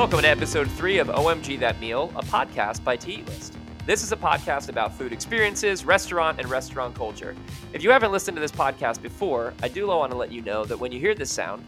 Welcome 0.00 0.22
to 0.22 0.28
episode 0.28 0.70
three 0.70 0.96
of 0.96 1.08
OMG 1.08 1.60
That 1.60 1.78
Meal, 1.78 2.10
a 2.16 2.22
podcast 2.22 2.82
by 2.82 2.96
To 2.96 3.12
Eat 3.12 3.26
List. 3.26 3.58
This 3.84 4.02
is 4.02 4.12
a 4.12 4.16
podcast 4.16 4.70
about 4.70 4.94
food 4.96 5.12
experiences, 5.12 5.84
restaurant, 5.84 6.40
and 6.40 6.48
restaurant 6.48 6.94
culture. 6.94 7.36
If 7.74 7.82
you 7.82 7.90
haven't 7.90 8.10
listened 8.10 8.34
to 8.38 8.40
this 8.40 8.50
podcast 8.50 9.02
before, 9.02 9.52
I 9.62 9.68
do 9.68 9.88
want 9.88 10.10
to 10.12 10.16
let 10.16 10.32
you 10.32 10.40
know 10.40 10.64
that 10.64 10.80
when 10.80 10.90
you 10.90 10.98
hear 10.98 11.14
this 11.14 11.30
sound, 11.30 11.66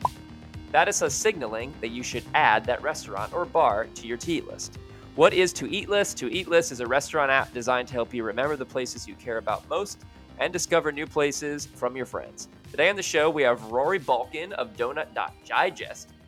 that 0.71 0.89
is 0.89 1.03
us 1.03 1.12
signaling 1.12 1.75
that 1.82 1.91
you 1.91 2.03
should 2.03 2.25
add 2.32 2.64
that 2.64 2.82
restaurant 2.82 3.34
or 3.34 3.45
bar 3.45 3.87
to 3.96 4.07
your 4.07 4.16
To 4.16 4.33
Eat 4.33 4.46
List. 4.49 4.79
What 5.14 5.35
is 5.35 5.53
To 5.53 5.71
Eat 5.71 5.91
List? 5.91 6.17
To 6.17 6.33
Eat 6.33 6.49
List 6.49 6.73
is 6.73 6.80
a 6.80 6.87
restaurant 6.87 7.30
app 7.30 7.53
designed 7.53 7.89
to 7.89 7.95
help 7.95 8.14
you 8.14 8.25
remember 8.25 8.57
the 8.57 8.64
places 8.64 9.07
you 9.07 9.14
care 9.17 9.37
about 9.37 9.69
most 9.69 10.05
and 10.39 10.55
discover 10.55 10.91
new 10.91 11.07
places 11.07 11.67
from 11.67 11.95
your 11.96 12.07
friends. 12.07 12.49
Today 12.70 12.88
on 12.88 12.96
the 12.96 13.02
show, 13.02 13.28
we 13.28 13.42
have 13.42 13.62
Rory 13.70 14.01
Balkin 14.01 14.52
of 14.52 14.74
Donut 14.74 15.09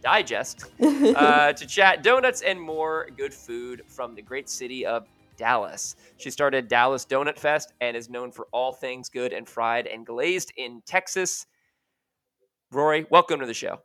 Digest 0.05 0.67
uh, 0.81 1.53
to 1.53 1.67
chat 1.67 2.03
donuts 2.03 2.43
and 2.43 2.61
more 2.61 3.09
good 3.17 3.35
food 3.35 3.83
from 3.89 4.15
the 4.15 4.23
great 4.23 4.49
city 4.49 4.87
of 4.87 5.09
Dallas. 5.37 5.97
She 6.19 6.31
started 6.31 6.69
Dallas 6.69 7.05
Donut 7.05 7.39
Fest 7.39 7.73
and 7.81 7.97
is 7.97 8.09
known 8.09 8.31
for 8.31 8.47
all 8.53 8.73
things 8.73 9.09
good 9.09 9.33
and 9.33 9.49
fried 9.49 9.87
and 9.87 10.07
glazed 10.07 10.53
in 10.57 10.83
Texas. 10.87 11.47
Rory, 12.71 13.07
welcome 13.11 13.41
to 13.41 13.47
the 13.47 13.55
show. 13.55 13.81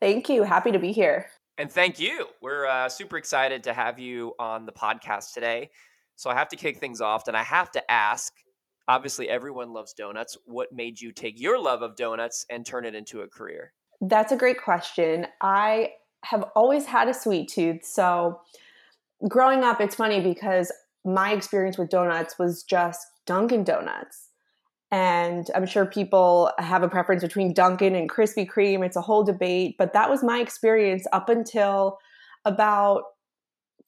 Thank 0.00 0.28
you. 0.28 0.44
Happy 0.44 0.70
to 0.70 0.78
be 0.78 0.92
here. 0.92 1.26
And 1.58 1.70
thank 1.70 1.98
you. 1.98 2.26
We're 2.40 2.66
uh, 2.66 2.88
super 2.88 3.16
excited 3.16 3.64
to 3.64 3.74
have 3.74 3.98
you 3.98 4.34
on 4.38 4.66
the 4.66 4.72
podcast 4.72 5.34
today. 5.34 5.70
So 6.14 6.30
I 6.30 6.34
have 6.34 6.48
to 6.48 6.56
kick 6.56 6.78
things 6.78 7.00
off, 7.00 7.28
and 7.28 7.36
I 7.36 7.42
have 7.42 7.70
to 7.72 7.90
ask 7.90 8.32
obviously, 8.88 9.28
everyone 9.28 9.72
loves 9.72 9.92
donuts. 9.92 10.36
What 10.46 10.72
made 10.72 11.00
you 11.00 11.12
take 11.12 11.40
your 11.40 11.60
love 11.60 11.82
of 11.82 11.96
donuts 11.96 12.46
and 12.50 12.64
turn 12.64 12.84
it 12.84 12.94
into 12.94 13.22
a 13.22 13.28
career? 13.28 13.72
That's 14.00 14.32
a 14.32 14.36
great 14.36 14.62
question. 14.62 15.26
I 15.40 15.90
have 16.24 16.44
always 16.54 16.86
had 16.86 17.08
a 17.08 17.14
sweet 17.14 17.48
tooth. 17.48 17.84
So, 17.84 18.40
growing 19.28 19.64
up, 19.64 19.80
it's 19.80 19.94
funny 19.94 20.20
because 20.20 20.72
my 21.04 21.32
experience 21.32 21.78
with 21.78 21.88
donuts 21.88 22.38
was 22.38 22.62
just 22.62 23.06
Dunkin' 23.26 23.64
Donuts. 23.64 24.28
And 24.90 25.50
I'm 25.54 25.66
sure 25.66 25.84
people 25.84 26.52
have 26.58 26.82
a 26.82 26.88
preference 26.88 27.22
between 27.22 27.52
Dunkin' 27.52 27.94
and 27.94 28.08
Krispy 28.08 28.48
Kreme. 28.48 28.84
It's 28.84 28.96
a 28.96 29.00
whole 29.00 29.24
debate, 29.24 29.76
but 29.78 29.92
that 29.92 30.10
was 30.10 30.22
my 30.22 30.40
experience 30.40 31.06
up 31.12 31.28
until 31.28 31.98
about 32.44 33.02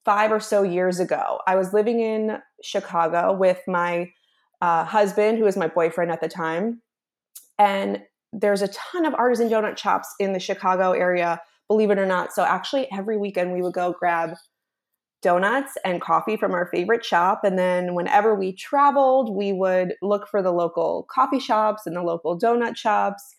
five 0.04 0.32
or 0.32 0.40
so 0.40 0.62
years 0.62 1.00
ago. 1.00 1.40
I 1.46 1.56
was 1.56 1.72
living 1.72 2.00
in 2.00 2.38
Chicago 2.62 3.32
with 3.32 3.60
my 3.68 4.10
uh, 4.60 4.84
husband, 4.84 5.38
who 5.38 5.44
was 5.44 5.56
my 5.56 5.68
boyfriend 5.68 6.10
at 6.10 6.20
the 6.20 6.28
time. 6.28 6.82
And 7.58 8.02
there's 8.32 8.62
a 8.62 8.68
ton 8.68 9.06
of 9.06 9.14
artisan 9.14 9.48
donut 9.48 9.78
shops 9.78 10.14
in 10.18 10.32
the 10.32 10.40
Chicago 10.40 10.92
area, 10.92 11.40
believe 11.68 11.90
it 11.90 11.98
or 11.98 12.06
not. 12.06 12.32
So 12.32 12.44
actually, 12.44 12.88
every 12.92 13.16
weekend 13.16 13.52
we 13.52 13.62
would 13.62 13.74
go 13.74 13.94
grab 13.98 14.36
donuts 15.22 15.76
and 15.84 16.00
coffee 16.00 16.36
from 16.36 16.52
our 16.52 16.68
favorite 16.72 17.04
shop. 17.04 17.40
And 17.42 17.58
then 17.58 17.94
whenever 17.94 18.34
we 18.34 18.52
traveled, 18.52 19.34
we 19.34 19.52
would 19.52 19.94
look 20.00 20.28
for 20.28 20.42
the 20.42 20.52
local 20.52 21.06
coffee 21.10 21.40
shops 21.40 21.86
and 21.86 21.96
the 21.96 22.02
local 22.02 22.38
donut 22.38 22.76
shops. 22.76 23.34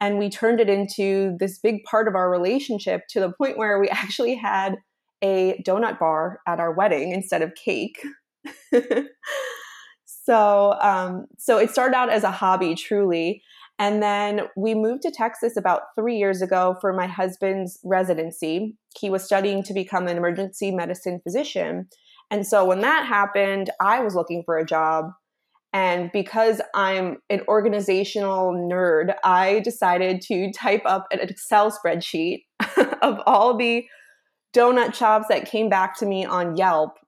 And 0.00 0.18
we 0.18 0.30
turned 0.30 0.60
it 0.60 0.68
into 0.68 1.36
this 1.38 1.58
big 1.58 1.84
part 1.84 2.08
of 2.08 2.14
our 2.14 2.30
relationship 2.30 3.02
to 3.10 3.20
the 3.20 3.32
point 3.32 3.58
where 3.58 3.78
we 3.78 3.88
actually 3.90 4.34
had 4.34 4.76
a 5.22 5.62
donut 5.66 5.98
bar 5.98 6.40
at 6.46 6.60
our 6.60 6.72
wedding 6.72 7.12
instead 7.12 7.42
of 7.42 7.54
cake. 7.54 8.02
so, 10.06 10.78
um, 10.80 11.26
so 11.38 11.58
it 11.58 11.70
started 11.70 11.94
out 11.94 12.10
as 12.10 12.24
a 12.24 12.30
hobby, 12.30 12.74
truly. 12.74 13.42
And 13.80 14.02
then 14.02 14.42
we 14.58 14.74
moved 14.74 15.00
to 15.02 15.10
Texas 15.10 15.56
about 15.56 15.80
three 15.98 16.18
years 16.18 16.42
ago 16.42 16.76
for 16.82 16.92
my 16.92 17.06
husband's 17.06 17.78
residency. 17.82 18.76
He 18.98 19.08
was 19.08 19.24
studying 19.24 19.62
to 19.62 19.72
become 19.72 20.06
an 20.06 20.18
emergency 20.18 20.70
medicine 20.70 21.18
physician. 21.24 21.88
And 22.30 22.46
so 22.46 22.62
when 22.66 22.80
that 22.80 23.06
happened, 23.06 23.70
I 23.80 24.00
was 24.00 24.14
looking 24.14 24.42
for 24.44 24.58
a 24.58 24.66
job. 24.66 25.06
And 25.72 26.10
because 26.12 26.60
I'm 26.74 27.18
an 27.30 27.40
organizational 27.48 28.52
nerd, 28.52 29.14
I 29.24 29.60
decided 29.60 30.20
to 30.22 30.52
type 30.52 30.82
up 30.84 31.06
an 31.10 31.20
Excel 31.20 31.72
spreadsheet 31.72 32.42
of 33.02 33.20
all 33.24 33.56
the 33.56 33.86
donut 34.54 34.94
shops 34.94 35.26
that 35.30 35.50
came 35.50 35.70
back 35.70 35.96
to 36.00 36.06
me 36.06 36.26
on 36.26 36.54
Yelp 36.54 36.98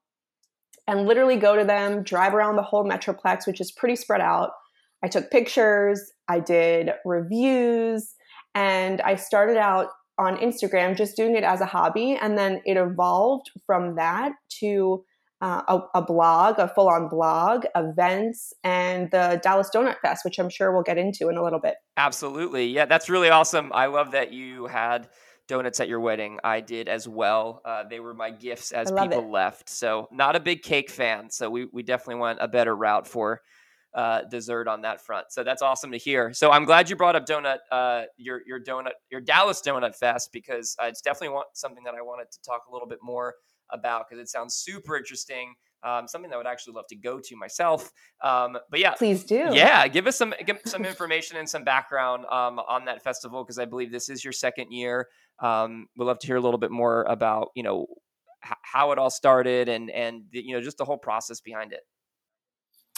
and 0.88 1.06
literally 1.06 1.36
go 1.36 1.54
to 1.54 1.64
them, 1.64 2.02
drive 2.02 2.34
around 2.34 2.56
the 2.56 2.62
whole 2.62 2.84
Metroplex, 2.84 3.46
which 3.46 3.60
is 3.60 3.70
pretty 3.72 3.96
spread 3.96 4.22
out, 4.22 4.52
I 5.02 5.08
took 5.08 5.30
pictures, 5.30 6.12
I 6.28 6.40
did 6.40 6.90
reviews, 7.04 8.14
and 8.54 9.00
I 9.00 9.16
started 9.16 9.56
out 9.56 9.88
on 10.18 10.36
Instagram 10.36 10.96
just 10.96 11.16
doing 11.16 11.36
it 11.36 11.44
as 11.44 11.60
a 11.60 11.66
hobby. 11.66 12.18
And 12.20 12.36
then 12.36 12.60
it 12.64 12.76
evolved 12.76 13.50
from 13.66 13.96
that 13.96 14.32
to 14.60 15.04
uh, 15.40 15.62
a, 15.66 15.98
a, 15.98 16.02
blog, 16.02 16.58
a 16.58 16.68
full 16.68 16.88
on 16.88 17.08
blog, 17.08 17.64
events, 17.74 18.52
and 18.62 19.10
the 19.10 19.40
Dallas 19.42 19.70
Donut 19.74 19.96
Fest, 20.00 20.24
which 20.24 20.38
I'm 20.38 20.48
sure 20.48 20.72
we'll 20.72 20.84
get 20.84 20.98
into 20.98 21.28
in 21.28 21.36
a 21.36 21.42
little 21.42 21.58
bit. 21.58 21.74
Absolutely. 21.96 22.66
Yeah, 22.66 22.84
that's 22.84 23.10
really 23.10 23.28
awesome. 23.28 23.72
I 23.74 23.86
love 23.86 24.12
that 24.12 24.32
you 24.32 24.66
had 24.66 25.08
donuts 25.48 25.80
at 25.80 25.88
your 25.88 25.98
wedding. 25.98 26.38
I 26.44 26.60
did 26.60 26.88
as 26.88 27.08
well. 27.08 27.60
Uh, 27.64 27.82
they 27.90 27.98
were 27.98 28.14
my 28.14 28.30
gifts 28.30 28.70
as 28.70 28.92
people 28.92 29.18
it. 29.18 29.30
left. 29.30 29.68
So, 29.68 30.08
not 30.12 30.36
a 30.36 30.40
big 30.40 30.62
cake 30.62 30.90
fan. 30.90 31.28
So, 31.30 31.50
we, 31.50 31.66
we 31.72 31.82
definitely 31.82 32.20
went 32.20 32.38
a 32.40 32.46
better 32.46 32.76
route 32.76 33.08
for 33.08 33.40
uh, 33.94 34.22
dessert 34.30 34.68
on 34.68 34.82
that 34.82 35.04
front. 35.04 35.26
So 35.30 35.44
that's 35.44 35.62
awesome 35.62 35.92
to 35.92 35.98
hear. 35.98 36.32
So 36.32 36.50
I'm 36.50 36.64
glad 36.64 36.88
you 36.88 36.96
brought 36.96 37.16
up 37.16 37.26
donut, 37.26 37.58
uh, 37.70 38.04
your 38.16 38.40
your 38.46 38.60
donut, 38.60 38.92
your 39.10 39.20
Dallas 39.20 39.62
Donut 39.64 39.94
Fest 39.94 40.30
because 40.32 40.76
uh, 40.82 40.86
it's 40.86 41.00
definitely 41.00 41.30
want, 41.30 41.48
something 41.54 41.84
that 41.84 41.94
I 41.94 42.02
wanted 42.02 42.30
to 42.32 42.42
talk 42.42 42.62
a 42.68 42.72
little 42.72 42.88
bit 42.88 42.98
more 43.02 43.34
about 43.70 44.08
because 44.08 44.22
it 44.22 44.28
sounds 44.28 44.54
super 44.54 44.96
interesting. 44.96 45.54
Um, 45.84 46.06
something 46.06 46.30
that 46.30 46.36
I 46.36 46.38
would 46.38 46.46
actually 46.46 46.74
love 46.74 46.86
to 46.90 46.96
go 46.96 47.18
to 47.18 47.36
myself. 47.36 47.90
Um, 48.22 48.56
but 48.70 48.78
yeah, 48.78 48.94
please 48.94 49.24
do. 49.24 49.48
Yeah, 49.52 49.88
give 49.88 50.06
us 50.06 50.16
some 50.16 50.32
give 50.46 50.60
some 50.64 50.84
information 50.84 51.38
and 51.38 51.48
some 51.48 51.64
background 51.64 52.24
um, 52.26 52.60
on 52.60 52.84
that 52.84 53.02
festival 53.02 53.42
because 53.42 53.58
I 53.58 53.64
believe 53.64 53.90
this 53.90 54.08
is 54.08 54.22
your 54.24 54.32
second 54.32 54.70
year. 54.70 55.08
Um, 55.40 55.88
we'd 55.96 56.04
love 56.04 56.20
to 56.20 56.26
hear 56.26 56.36
a 56.36 56.40
little 56.40 56.58
bit 56.58 56.70
more 56.70 57.02
about 57.02 57.48
you 57.56 57.64
know 57.64 57.86
h- 58.44 58.52
how 58.62 58.92
it 58.92 58.98
all 58.98 59.10
started 59.10 59.68
and 59.68 59.90
and 59.90 60.22
the, 60.30 60.40
you 60.40 60.54
know 60.54 60.60
just 60.60 60.78
the 60.78 60.84
whole 60.84 60.98
process 60.98 61.40
behind 61.40 61.72
it. 61.72 61.80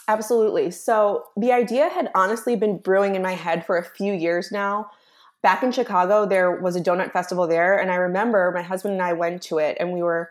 Absolutely. 0.07 0.71
So 0.71 1.25
the 1.37 1.53
idea 1.53 1.89
had 1.89 2.11
honestly 2.15 2.57
been 2.57 2.79
brewing 2.79 3.15
in 3.15 3.23
my 3.23 3.33
head 3.33 3.65
for 3.65 3.79
a 3.79 3.85
few 3.85 4.13
years 4.13 4.53
now. 4.53 4.91
Back 5.43 5.63
in 5.63 5.73
Chicago, 5.73 6.27
there 6.27 6.61
was 6.61 6.77
a 6.77 6.81
donut 6.81 7.13
festival 7.13 7.47
there. 7.47 7.79
And 7.79 7.91
I 7.91 7.97
remember 7.97 8.53
my 8.55 8.63
husband 8.63 8.95
and 8.95 9.03
I 9.03 9.13
went 9.15 9.43
to 9.43 9.59
it 9.59 9.77
and 9.81 9.93
we 9.93 10.03
were 10.03 10.31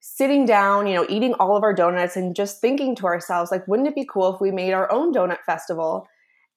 sitting 0.00 0.46
down, 0.46 0.86
you 0.86 0.94
know, 0.94 1.06
eating 1.08 1.34
all 1.34 1.56
of 1.56 1.62
our 1.62 1.74
donuts 1.74 2.16
and 2.16 2.34
just 2.34 2.60
thinking 2.60 2.96
to 2.96 3.06
ourselves, 3.06 3.50
like, 3.50 3.66
wouldn't 3.68 3.88
it 3.88 3.94
be 3.94 4.06
cool 4.10 4.34
if 4.34 4.40
we 4.40 4.50
made 4.50 4.72
our 4.72 4.90
own 4.90 5.12
donut 5.12 5.42
festival? 5.44 6.06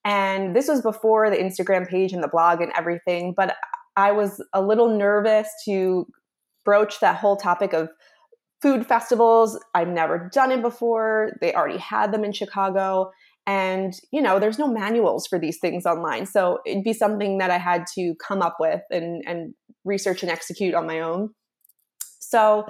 And 0.06 0.56
this 0.56 0.68
was 0.68 0.82
before 0.82 1.30
the 1.30 1.38
Instagram 1.38 1.88
page 1.88 2.14
and 2.14 2.24
the 2.24 2.28
blog 2.28 2.62
and 2.62 2.72
everything. 2.78 3.34
But 3.36 3.56
I 3.96 4.12
was 4.12 4.42
a 4.54 4.62
little 4.62 4.98
nervous 4.98 5.50
to 5.66 6.08
broach 6.66 7.00
that 7.00 7.18
whole 7.18 7.36
topic 7.36 7.74
of 7.74 7.90
food 8.64 8.88
festivals. 8.88 9.60
I've 9.76 9.90
never 9.90 10.30
done 10.34 10.52
it 10.52 10.62
before. 10.62 11.34
They 11.42 11.54
already 11.54 11.78
had 11.78 12.14
them 12.14 12.24
in 12.24 12.32
Chicago. 12.32 13.12
And, 13.46 13.94
you 14.12 14.22
know, 14.22 14.40
there's 14.40 14.58
no 14.58 14.68
manuals 14.68 15.28
for 15.28 15.38
these 15.38 15.60
things 15.60 15.86
online. 15.86 16.26
So 16.26 16.60
it'd 16.66 16.86
be 16.86 16.94
something 16.94 17.40
that 17.40 17.52
I 17.52 17.58
had 17.58 17.86
to 17.96 18.16
come 18.26 18.42
up 18.42 18.56
with 18.62 18.80
and, 18.90 19.22
and 19.28 19.54
research 19.84 20.24
and 20.24 20.32
execute 20.32 20.74
on 20.74 20.88
my 20.88 21.02
own. 21.02 21.32
So 22.20 22.66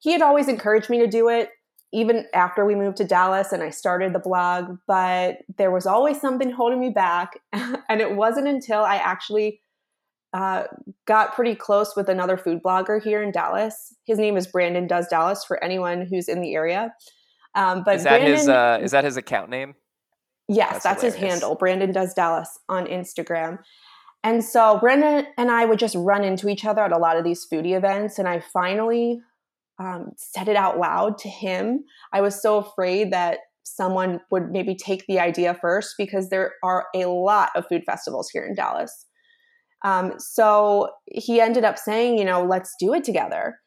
he 0.00 0.10
had 0.10 0.20
always 0.20 0.48
encouraged 0.48 0.90
me 0.90 0.98
to 0.98 1.06
do 1.06 1.28
it, 1.28 1.50
even 1.92 2.26
after 2.34 2.66
we 2.66 2.74
moved 2.74 2.96
to 2.96 3.04
Dallas 3.04 3.52
and 3.52 3.62
I 3.62 3.70
started 3.70 4.12
the 4.12 4.18
blog. 4.18 4.78
But 4.88 5.38
there 5.58 5.70
was 5.70 5.86
always 5.86 6.20
something 6.20 6.50
holding 6.50 6.80
me 6.80 6.90
back. 6.90 7.38
and 7.52 8.00
it 8.00 8.16
wasn't 8.16 8.48
until 8.48 8.80
I 8.80 8.96
actually 8.96 9.60
uh, 10.32 10.64
got 11.06 11.34
pretty 11.34 11.54
close 11.54 11.96
with 11.96 12.08
another 12.08 12.36
food 12.36 12.62
blogger 12.62 13.02
here 13.02 13.22
in 13.22 13.30
Dallas. 13.30 13.94
His 14.04 14.18
name 14.18 14.36
is 14.36 14.46
Brandon 14.46 14.86
Does 14.86 15.08
Dallas 15.08 15.44
for 15.44 15.62
anyone 15.62 16.06
who's 16.06 16.28
in 16.28 16.40
the 16.40 16.54
area. 16.54 16.94
Um, 17.54 17.82
but 17.84 17.96
is 17.96 18.04
that 18.04 18.10
Brandon, 18.20 18.32
his 18.32 18.48
uh, 18.48 18.78
is 18.82 18.90
that 18.90 19.04
his 19.04 19.16
account 19.16 19.50
name? 19.50 19.74
Yes, 20.48 20.82
that's, 20.82 20.84
that's 20.84 21.02
his 21.02 21.14
handle. 21.14 21.54
Brandon 21.54 21.90
Does 21.90 22.14
Dallas 22.14 22.58
on 22.68 22.86
Instagram. 22.86 23.58
And 24.22 24.44
so 24.44 24.78
Brandon 24.78 25.26
and 25.38 25.50
I 25.50 25.64
would 25.64 25.78
just 25.78 25.94
run 25.94 26.24
into 26.24 26.48
each 26.48 26.64
other 26.64 26.82
at 26.82 26.92
a 26.92 26.98
lot 26.98 27.16
of 27.16 27.24
these 27.24 27.46
foodie 27.50 27.76
events, 27.76 28.18
and 28.18 28.28
I 28.28 28.40
finally 28.40 29.20
um, 29.78 30.10
said 30.16 30.48
it 30.48 30.56
out 30.56 30.78
loud 30.78 31.16
to 31.18 31.28
him. 31.28 31.84
I 32.12 32.20
was 32.20 32.40
so 32.40 32.58
afraid 32.58 33.12
that 33.12 33.38
someone 33.62 34.20
would 34.30 34.50
maybe 34.50 34.74
take 34.74 35.06
the 35.06 35.18
idea 35.18 35.54
first 35.60 35.94
because 35.96 36.28
there 36.28 36.52
are 36.62 36.86
a 36.94 37.06
lot 37.06 37.50
of 37.54 37.66
food 37.68 37.82
festivals 37.86 38.30
here 38.30 38.44
in 38.44 38.54
Dallas. 38.54 39.05
Um, 39.84 40.14
so 40.18 40.90
he 41.06 41.40
ended 41.40 41.64
up 41.64 41.78
saying, 41.78 42.18
you 42.18 42.24
know, 42.24 42.44
let's 42.44 42.74
do 42.80 42.94
it 42.94 43.04
together. 43.04 43.58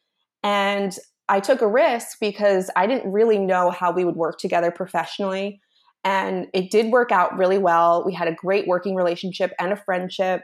And 0.43 0.97
I 1.27 1.39
took 1.39 1.61
a 1.61 1.67
risk 1.67 2.17
because 2.19 2.69
I 2.75 2.87
didn't 2.87 3.11
really 3.11 3.37
know 3.37 3.69
how 3.69 3.91
we 3.91 4.03
would 4.03 4.15
work 4.15 4.39
together 4.39 4.71
professionally. 4.71 5.61
And 6.03 6.47
it 6.53 6.71
did 6.71 6.91
work 6.91 7.11
out 7.11 7.37
really 7.37 7.57
well. 7.57 8.03
We 8.05 8.13
had 8.13 8.27
a 8.27 8.33
great 8.33 8.67
working 8.67 8.95
relationship 8.95 9.51
and 9.59 9.71
a 9.71 9.75
friendship. 9.75 10.41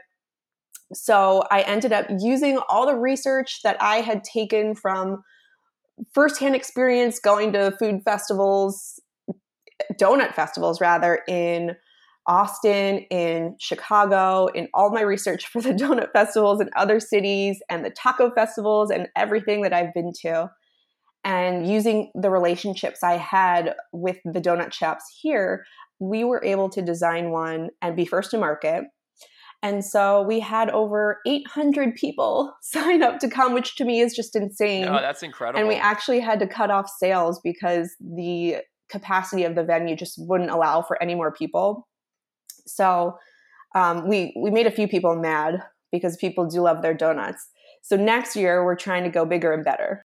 So 0.92 1.42
I 1.50 1.62
ended 1.62 1.92
up 1.92 2.06
using 2.20 2.58
all 2.68 2.86
the 2.86 2.94
research 2.94 3.62
that 3.64 3.76
I 3.82 3.96
had 3.96 4.22
taken 4.22 4.74
from 4.74 5.22
firsthand 6.14 6.54
experience 6.54 7.18
going 7.18 7.52
to 7.54 7.74
food 7.78 8.02
festivals, 8.04 9.00
donut 9.94 10.34
festivals 10.34 10.80
rather, 10.80 11.22
in 11.26 11.74
Austin, 12.26 12.98
in 13.10 13.56
Chicago, 13.58 14.46
in 14.46 14.68
all 14.74 14.90
my 14.90 15.02
research 15.02 15.46
for 15.46 15.60
the 15.60 15.70
donut 15.72 16.12
festivals 16.12 16.60
in 16.60 16.70
other 16.76 17.00
cities 17.00 17.60
and 17.68 17.84
the 17.84 17.90
taco 17.90 18.30
festivals 18.30 18.90
and 18.90 19.08
everything 19.16 19.62
that 19.62 19.72
I've 19.72 19.94
been 19.94 20.12
to. 20.22 20.50
And 21.24 21.68
using 21.68 22.10
the 22.14 22.30
relationships 22.30 23.02
I 23.02 23.16
had 23.16 23.74
with 23.92 24.18
the 24.24 24.40
donut 24.40 24.72
shops 24.72 25.04
here, 25.20 25.64
we 25.98 26.24
were 26.24 26.44
able 26.44 26.68
to 26.70 26.82
design 26.82 27.30
one 27.30 27.70
and 27.82 27.96
be 27.96 28.04
first 28.04 28.30
to 28.30 28.38
market. 28.38 28.84
And 29.62 29.84
so 29.84 30.22
we 30.22 30.38
had 30.38 30.70
over 30.70 31.18
800 31.26 31.94
people 31.96 32.54
sign 32.62 33.02
up 33.02 33.18
to 33.20 33.28
come, 33.28 33.54
which 33.54 33.74
to 33.76 33.84
me 33.84 34.00
is 34.00 34.14
just 34.14 34.36
insane. 34.36 34.84
Oh, 34.84 35.00
that's 35.00 35.22
incredible. 35.22 35.58
And 35.58 35.68
we 35.68 35.74
actually 35.74 36.20
had 36.20 36.38
to 36.40 36.46
cut 36.46 36.70
off 36.70 36.88
sales 36.98 37.40
because 37.42 37.96
the 38.00 38.58
capacity 38.88 39.44
of 39.44 39.54
the 39.54 39.64
venue 39.64 39.96
just 39.96 40.14
wouldn't 40.18 40.50
allow 40.50 40.82
for 40.82 41.02
any 41.02 41.14
more 41.14 41.32
people. 41.32 41.88
So 42.66 43.18
um, 43.74 44.08
we 44.08 44.34
we 44.36 44.50
made 44.50 44.66
a 44.66 44.70
few 44.70 44.88
people 44.88 45.14
mad 45.16 45.62
because 45.92 46.16
people 46.16 46.46
do 46.46 46.60
love 46.60 46.82
their 46.82 46.94
donuts. 46.94 47.48
So 47.82 47.96
next 47.96 48.36
year 48.36 48.64
we're 48.64 48.76
trying 48.76 49.04
to 49.04 49.10
go 49.10 49.24
bigger 49.24 49.52
and 49.52 49.64
better. 49.64 50.04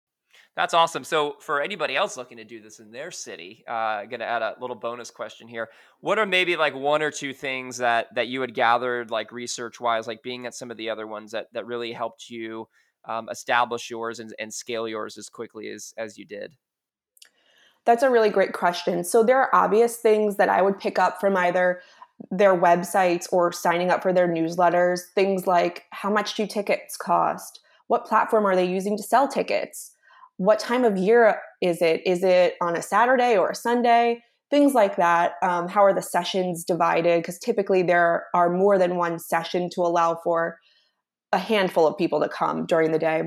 That's 0.56 0.76
awesome. 0.76 1.04
So, 1.04 1.38
for 1.40 1.62
anybody 1.62 1.96
else 1.96 2.16
looking 2.16 2.38
to 2.38 2.44
do 2.44 2.62
this 2.62 2.80
in 2.80 2.92
their 2.92 3.10
city, 3.10 3.64
I'm 3.68 4.06
uh, 4.06 4.06
going 4.06 4.20
to 4.20 4.26
add 4.26 4.44
a 4.44 4.56
little 4.62 4.76
bonus 4.76 5.10
question 5.10 5.48
here. 5.48 5.70
What 6.00 6.20
are 6.20 6.28
maybe 6.28 6.56
like 6.56 6.76
one 6.76 7.02
or 7.02 7.10
two 7.10 7.34
things 7.34 7.78
that 7.78 8.14
that 8.14 8.28
you 8.28 8.40
had 8.42 8.54
gathered, 8.54 9.10
like 9.10 9.32
research 9.32 9.82
wise, 9.82 10.06
like 10.06 10.22
being 10.22 10.46
at 10.46 10.54
some 10.54 10.70
of 10.70 10.78
the 10.78 10.92
other 10.92 11.08
ones 11.08 11.32
that 11.32 11.48
that 11.54 11.66
really 11.66 11.92
helped 11.92 12.30
you 12.30 12.68
um, 13.06 13.30
establish 13.32 13.90
yours 13.90 14.20
and, 14.20 14.36
and 14.38 14.54
scale 14.54 14.88
yours 14.88 15.18
as 15.18 15.28
quickly 15.28 15.70
as 15.70 15.92
as 15.98 16.20
you 16.20 16.26
did? 16.26 16.54
That's 17.86 18.04
a 18.04 18.12
really 18.12 18.30
great 18.30 18.54
question. 18.54 19.04
So, 19.04 19.24
there 19.24 19.42
are 19.42 19.56
obvious 19.56 19.98
things 19.98 20.38
that 20.38 20.50
I 20.50 20.62
would 20.62 20.80
pick 20.80 21.00
up 21.00 21.20
from 21.20 21.36
either 21.36 21.82
their 22.32 22.56
websites 22.56 23.28
or 23.32 23.52
signing 23.52 23.90
up 23.90 24.02
for 24.02 24.14
their 24.14 24.28
newsletters. 24.28 25.02
Things 25.16 25.48
like 25.48 25.84
how 25.92 26.10
much 26.10 26.36
do 26.36 26.48
tickets 26.48 26.98
cost? 26.98 27.60
What 27.88 28.06
platform 28.06 28.46
are 28.46 28.56
they 28.56 28.66
using 28.66 28.98
to 28.98 29.04
sell 29.04 29.28
tickets? 29.28 29.94
what 30.38 30.60
time 30.60 30.84
of 30.84 30.98
year 30.98 31.40
is 31.62 31.82
it? 31.82 32.02
Is 32.06 32.24
it 32.24 32.56
on 32.62 32.76
a 32.76 32.82
Saturday 32.82 33.38
or 33.38 33.50
a 33.52 33.56
Sunday? 33.56 34.24
Things 34.50 34.74
like 34.74 34.98
that. 34.98 35.34
Um, 35.42 35.68
how 35.68 35.84
are 35.84 35.94
the 35.94 36.02
sessions 36.02 36.64
divided? 36.64 37.22
Because 37.22 37.40
typically 37.40 37.84
there 37.84 38.26
are 38.34 38.50
more 38.50 38.78
than 38.78 38.98
one 38.98 39.20
session 39.20 39.70
to 39.74 39.82
allow 39.82 40.20
for 40.24 40.58
a 41.32 41.38
handful 41.38 41.88
of 41.88 41.98
people 41.98 42.20
to 42.22 42.30
come 42.30 42.66
during 42.66 42.92
the 42.92 43.00
day. 43.00 43.24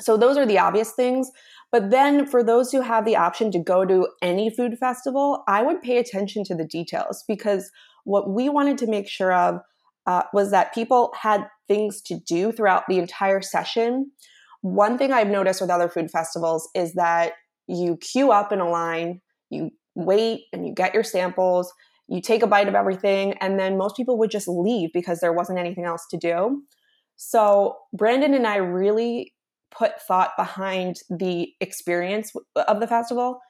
So 0.00 0.16
those 0.16 0.36
are 0.36 0.46
the 0.46 0.58
obvious 0.58 0.92
things. 0.92 1.30
But 1.70 1.90
then 1.90 2.26
for 2.26 2.42
those 2.42 2.72
who 2.72 2.80
have 2.80 3.04
the 3.04 3.16
option 3.16 3.50
to 3.52 3.58
go 3.58 3.84
to 3.84 4.08
any 4.20 4.50
food 4.50 4.78
festival, 4.78 5.44
I 5.46 5.62
would 5.62 5.80
pay 5.80 5.98
attention 5.98 6.44
to 6.44 6.54
the 6.54 6.64
details 6.64 7.24
because 7.28 7.70
what 8.04 8.30
we 8.30 8.48
wanted 8.48 8.78
to 8.78 8.86
make 8.86 9.08
sure 9.08 9.32
of 9.32 9.60
uh, 10.06 10.22
was 10.32 10.50
that 10.50 10.74
people 10.74 11.12
had 11.20 11.46
things 11.68 12.00
to 12.02 12.18
do 12.18 12.52
throughout 12.52 12.84
the 12.88 12.98
entire 12.98 13.40
session 13.40 14.10
one 14.62 14.96
thing 14.96 15.12
I've 15.12 15.28
noticed 15.28 15.60
with 15.60 15.70
other 15.70 15.88
food 15.88 16.10
festivals 16.10 16.68
is 16.74 16.94
that 16.94 17.32
you 17.66 17.96
queue 17.96 18.30
up 18.30 18.52
in 18.52 18.60
a 18.60 18.68
line, 18.68 19.20
you 19.50 19.70
wait 19.94 20.44
and 20.52 20.66
you 20.66 20.72
get 20.72 20.94
your 20.94 21.04
samples, 21.04 21.72
you 22.08 22.20
take 22.22 22.42
a 22.42 22.46
bite 22.46 22.68
of 22.68 22.74
everything, 22.74 23.34
and 23.40 23.58
then 23.58 23.76
most 23.76 23.96
people 23.96 24.18
would 24.18 24.30
just 24.30 24.48
leave 24.48 24.90
because 24.94 25.20
there 25.20 25.32
wasn't 25.32 25.58
anything 25.58 25.84
else 25.84 26.06
to 26.10 26.16
do. 26.16 26.62
So, 27.16 27.76
Brandon 27.92 28.34
and 28.34 28.46
I 28.46 28.56
really 28.56 29.34
put 29.70 30.00
thought 30.00 30.32
behind 30.36 31.00
the 31.10 31.52
experience 31.60 32.32
of 32.56 32.80
the 32.80 32.86
festival. 32.86 33.40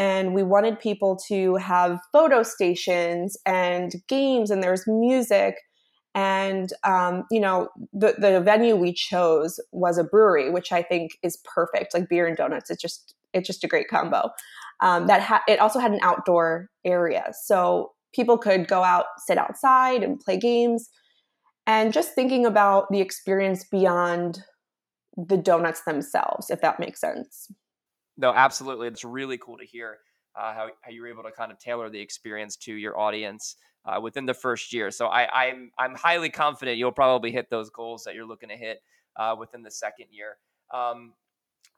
And 0.00 0.34
we 0.34 0.42
wanted 0.42 0.80
people 0.80 1.16
to 1.28 1.56
have 1.56 2.00
photo 2.10 2.42
stations 2.42 3.36
and 3.44 3.92
games, 4.08 4.50
and 4.50 4.62
there's 4.62 4.86
music. 4.86 5.56
And 6.14 6.72
um, 6.82 7.24
you 7.30 7.38
know 7.38 7.68
the 7.92 8.14
the 8.18 8.40
venue 8.40 8.74
we 8.74 8.92
chose 8.92 9.60
was 9.70 9.96
a 9.96 10.02
brewery 10.02 10.50
which 10.50 10.72
i 10.72 10.82
think 10.82 11.12
is 11.22 11.38
perfect 11.44 11.94
like 11.94 12.08
beer 12.08 12.26
and 12.26 12.36
donuts 12.36 12.68
it's 12.68 12.82
just 12.82 13.14
it's 13.32 13.46
just 13.46 13.64
a 13.64 13.68
great 13.68 13.88
combo. 13.88 14.30
Um, 14.80 15.06
that 15.08 15.20
ha- 15.20 15.42
it 15.46 15.60
also 15.60 15.78
had 15.78 15.92
an 15.92 16.00
outdoor 16.02 16.70
area 16.84 17.32
so 17.42 17.92
people 18.14 18.38
could 18.38 18.66
go 18.66 18.82
out 18.82 19.06
sit 19.18 19.38
outside 19.38 20.02
and 20.02 20.18
play 20.18 20.38
games. 20.38 20.88
And 21.66 21.92
just 21.92 22.14
thinking 22.14 22.46
about 22.46 22.90
the 22.90 23.00
experience 23.00 23.64
beyond 23.64 24.42
the 25.16 25.36
donuts 25.36 25.82
themselves 25.84 26.50
if 26.50 26.60
that 26.62 26.80
makes 26.80 27.00
sense 27.00 27.48
no 28.20 28.32
absolutely 28.32 28.86
it's 28.86 29.04
really 29.04 29.38
cool 29.38 29.56
to 29.56 29.64
hear 29.64 29.98
uh, 30.36 30.54
how, 30.54 30.68
how 30.82 30.90
you 30.90 31.02
were 31.02 31.08
able 31.08 31.22
to 31.22 31.32
kind 31.32 31.50
of 31.50 31.58
tailor 31.58 31.90
the 31.90 32.00
experience 32.00 32.56
to 32.56 32.74
your 32.74 32.98
audience 32.98 33.56
uh, 33.84 34.00
within 34.00 34.26
the 34.26 34.34
first 34.34 34.72
year. 34.72 34.90
So 34.90 35.06
I, 35.06 35.22
am 35.22 35.72
I'm, 35.78 35.90
I'm 35.90 35.96
highly 35.96 36.30
confident 36.30 36.78
you'll 36.78 36.92
probably 36.92 37.32
hit 37.32 37.50
those 37.50 37.70
goals 37.70 38.04
that 38.04 38.14
you're 38.14 38.26
looking 38.26 38.48
to 38.50 38.56
hit 38.56 38.78
uh, 39.16 39.34
within 39.38 39.62
the 39.62 39.70
second 39.70 40.06
year. 40.10 40.36
Um, 40.72 41.14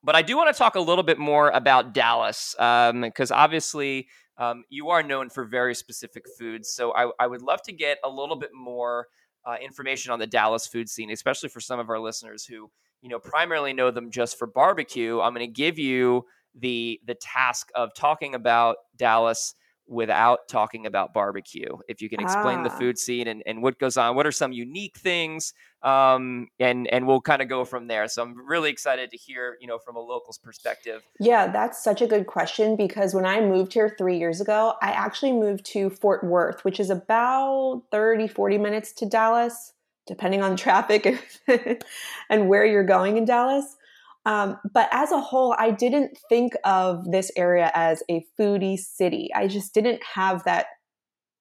but 0.05 0.15
I 0.17 0.23
do 0.23 0.37
want 0.37 0.53
to 0.53 0.59
talk 0.59 0.75
a 0.75 0.81
little 0.81 1.05
bit 1.05 1.19
more 1.19 1.51
about 1.51 1.95
Dallas 1.95 2.55
because 2.57 3.31
um, 3.31 3.39
obviously 3.39 4.09
um, 4.37 4.65
you 4.69 4.91
are 4.91 5.03
known 5.03 5.31
for 5.31 5.45
very 5.45 5.75
specific 5.75 6.25
foods. 6.39 6.69
So 6.69 6.93
I, 6.93 7.11
I 7.21 7.27
would 7.27 7.43
love 7.43 7.63
to 7.63 7.73
get 7.73 7.99
a 8.05 8.09
little 8.09 8.37
bit 8.37 8.51
more 8.53 9.07
uh, 9.45 9.57
information 9.63 10.13
on 10.13 10.19
the 10.19 10.27
Dallas 10.27 10.67
food 10.67 10.89
scene, 10.89 11.11
especially 11.11 11.49
for 11.49 11.61
some 11.61 11.79
of 11.79 11.89
our 11.89 12.01
listeners 12.01 12.45
who 12.45 12.71
you 13.03 13.09
know 13.09 13.19
primarily 13.19 13.73
know 13.73 13.91
them 13.91 14.11
just 14.11 14.39
for 14.39 14.47
barbecue. 14.47 15.21
I'm 15.21 15.35
going 15.35 15.47
to 15.47 15.53
give 15.53 15.79
you 15.79 16.25
the 16.55 17.01
the 17.07 17.15
task 17.15 17.71
of 17.75 17.95
talking 17.95 18.35
about 18.35 18.77
Dallas 18.97 19.55
without 19.89 20.49
talking 20.49 20.87
about 20.87 21.13
barbecue. 21.13 21.77
If 21.89 22.01
you 22.01 22.09
can 22.09 22.21
explain 22.21 22.61
ah. 22.61 22.63
the 22.65 22.71
food 22.71 22.99
scene 22.99 23.29
and, 23.29 23.43
and 23.45 23.63
what 23.63 23.79
goes 23.79 23.97
on, 23.97 24.17
what 24.17 24.27
are 24.27 24.33
some 24.33 24.53
unique 24.53 24.97
things, 24.97 25.53
um, 25.83 26.49
and 26.61 26.87
and 26.89 27.07
we'll 27.07 27.21
kind 27.21 27.43
of 27.43 27.49
go 27.49 27.65
from 27.65 27.89
there. 27.89 28.07
So 28.09 28.23
I'm 28.23 28.47
really 28.47 28.71
excited 28.71 29.11
to 29.11 29.17
hear, 29.17 29.57
you 29.61 29.67
know, 29.67 29.79
from 29.79 29.97
a 29.97 30.01
local's 30.01 30.39
perspective. 30.39 31.03
Yeah, 31.21 31.49
that's 31.49 31.83
such 31.83 32.01
a 32.01 32.07
good 32.07 32.27
question 32.27 32.77
because 32.77 33.15
when 33.15 33.27
I 33.27 33.41
moved 33.41 33.75
here 33.75 33.95
three 33.99 34.19
years 34.19 34.41
ago, 34.41 34.75
I 34.81 34.93
actually 34.93 35.33
moved 35.33 35.65
to 35.67 35.91
Fort 35.91 36.25
Worth, 36.25 36.65
which 36.65 36.81
is 36.81 36.89
about 36.89 37.83
30, 37.91 38.29
40 38.29 38.59
minutes 38.59 38.93
to 38.93 39.07
Dallas, 39.07 39.72
depending 40.07 40.43
on 40.43 40.57
traffic 40.57 41.07
and 42.31 42.49
where 42.49 42.65
you're 42.65 42.85
going 42.85 43.17
in 43.17 43.25
Dallas. 43.25 43.77
Um, 44.25 44.59
but 44.73 44.89
as 44.93 45.11
a 45.11 45.21
whole, 45.21 45.55
I 45.59 45.71
didn't 45.71 46.17
think 46.29 46.55
of 46.65 47.11
this 47.11 47.31
area 47.37 47.71
as 47.75 48.03
a 48.09 48.25
foodie 48.39 48.79
city. 48.79 49.31
I 49.35 49.49
just 49.49 49.75
didn't 49.75 50.01
have 50.15 50.45
that 50.45 50.67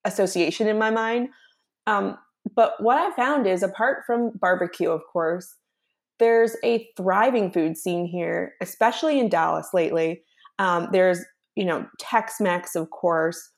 association 0.03 0.67
in 0.67 0.79
my 0.79 0.89
mind. 0.89 1.29
Um, 1.85 2.17
but 2.55 2.81
what 2.81 2.97
I 2.97 3.15
found 3.15 3.45
is, 3.45 3.61
apart 3.61 4.03
from 4.05 4.31
barbecue, 4.39 4.89
of 4.89 5.01
course, 5.11 5.55
there's 6.19 6.55
a 6.63 6.87
thriving 6.97 7.51
food 7.51 7.77
scene 7.77 8.05
here, 8.05 8.53
especially 8.61 9.19
in 9.19 9.29
Dallas 9.29 9.69
lately. 9.73 10.23
Um, 10.59 10.87
there's, 10.91 11.23
you 11.55 11.65
know, 11.65 11.85
Tex 11.99 12.39
Mex, 12.39 12.75
of 12.75 12.89
course. 12.89 13.49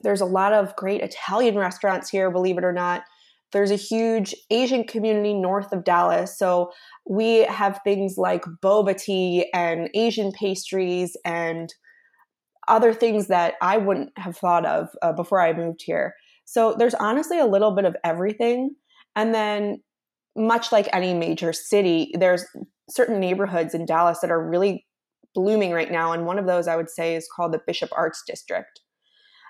There's 0.00 0.20
a 0.20 0.26
lot 0.26 0.52
of 0.52 0.74
great 0.76 1.02
Italian 1.02 1.56
restaurants 1.56 2.08
here, 2.08 2.30
believe 2.30 2.58
it 2.58 2.64
or 2.64 2.72
not. 2.72 3.04
There's 3.52 3.70
a 3.70 3.76
huge 3.76 4.34
Asian 4.50 4.84
community 4.84 5.34
north 5.34 5.72
of 5.72 5.84
Dallas. 5.84 6.38
So 6.38 6.70
we 7.08 7.38
have 7.44 7.80
things 7.82 8.14
like 8.16 8.44
boba 8.62 8.96
tea 8.96 9.50
and 9.54 9.88
Asian 9.94 10.32
pastries 10.32 11.16
and 11.24 11.72
other 12.68 12.92
things 12.92 13.28
that 13.28 13.54
I 13.62 13.78
wouldn't 13.78 14.10
have 14.18 14.36
thought 14.36 14.66
of 14.66 14.88
uh, 15.02 15.12
before 15.12 15.40
I 15.40 15.54
moved 15.54 15.82
here. 15.84 16.14
So 16.44 16.74
there's 16.78 16.94
honestly 16.94 17.38
a 17.38 17.46
little 17.46 17.74
bit 17.74 17.84
of 17.84 17.96
everything. 18.04 18.74
And 19.16 19.34
then, 19.34 19.82
much 20.36 20.70
like 20.70 20.88
any 20.92 21.14
major 21.14 21.52
city, 21.52 22.12
there's 22.14 22.46
certain 22.88 23.18
neighborhoods 23.18 23.74
in 23.74 23.86
Dallas 23.86 24.20
that 24.20 24.30
are 24.30 24.48
really 24.48 24.86
blooming 25.34 25.72
right 25.72 25.90
now. 25.90 26.12
And 26.12 26.26
one 26.26 26.38
of 26.38 26.46
those 26.46 26.68
I 26.68 26.76
would 26.76 26.88
say 26.88 27.16
is 27.16 27.28
called 27.34 27.52
the 27.52 27.60
Bishop 27.66 27.90
Arts 27.96 28.22
District. 28.26 28.80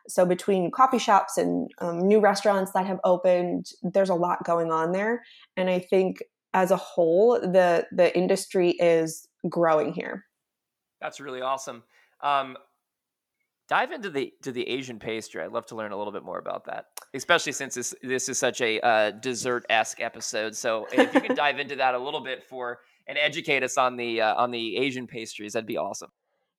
So 0.08 0.24
between 0.24 0.70
coffee 0.70 0.98
shops 0.98 1.36
and 1.38 1.70
um, 1.78 1.98
new 2.00 2.20
restaurants 2.20 2.72
that 2.72 2.86
have 2.86 3.00
opened, 3.04 3.66
there's 3.82 4.08
a 4.08 4.14
lot 4.14 4.44
going 4.44 4.72
on 4.72 4.92
there, 4.92 5.22
and 5.56 5.68
I 5.68 5.78
think 5.78 6.22
as 6.54 6.70
a 6.70 6.76
whole, 6.76 7.38
the 7.40 7.86
the 7.92 8.16
industry 8.16 8.70
is 8.70 9.28
growing 9.48 9.92
here. 9.92 10.24
That's 11.00 11.20
really 11.20 11.42
awesome. 11.42 11.82
Um, 12.22 12.56
dive 13.68 13.92
into 13.92 14.10
the 14.10 14.32
to 14.42 14.52
the 14.52 14.66
Asian 14.68 14.98
pastry. 14.98 15.42
I'd 15.42 15.52
love 15.52 15.66
to 15.66 15.76
learn 15.76 15.92
a 15.92 15.96
little 15.96 16.12
bit 16.12 16.24
more 16.24 16.38
about 16.38 16.64
that, 16.66 16.86
especially 17.14 17.52
since 17.52 17.74
this 17.74 17.94
this 18.02 18.28
is 18.28 18.38
such 18.38 18.60
a 18.60 18.80
uh, 18.80 19.10
dessert 19.12 19.64
esque 19.68 20.00
episode. 20.00 20.56
So 20.56 20.86
if 20.92 21.14
you 21.14 21.20
could 21.20 21.36
dive 21.36 21.58
into 21.58 21.76
that 21.76 21.94
a 21.94 21.98
little 21.98 22.20
bit 22.20 22.42
for 22.42 22.80
and 23.06 23.16
educate 23.18 23.62
us 23.62 23.78
on 23.78 23.96
the 23.96 24.22
uh, 24.22 24.34
on 24.34 24.50
the 24.50 24.76
Asian 24.76 25.06
pastries, 25.06 25.52
that'd 25.52 25.66
be 25.66 25.76
awesome. 25.76 26.10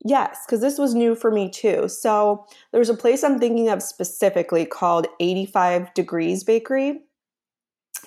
Yes, 0.06 0.46
because 0.46 0.62
this 0.62 0.78
was 0.78 0.96
new 0.96 1.14
for 1.14 1.30
me 1.30 1.50
too. 1.50 1.90
So 1.90 2.46
there's 2.72 2.90
a 2.90 2.94
place 2.94 3.24
I'm 3.24 3.40
thinking 3.40 3.70
of 3.70 3.84
specifically 3.84 4.66
called 4.66 5.08
85 5.20 5.94
Degrees 5.94 6.44
Bakery. 6.44 7.02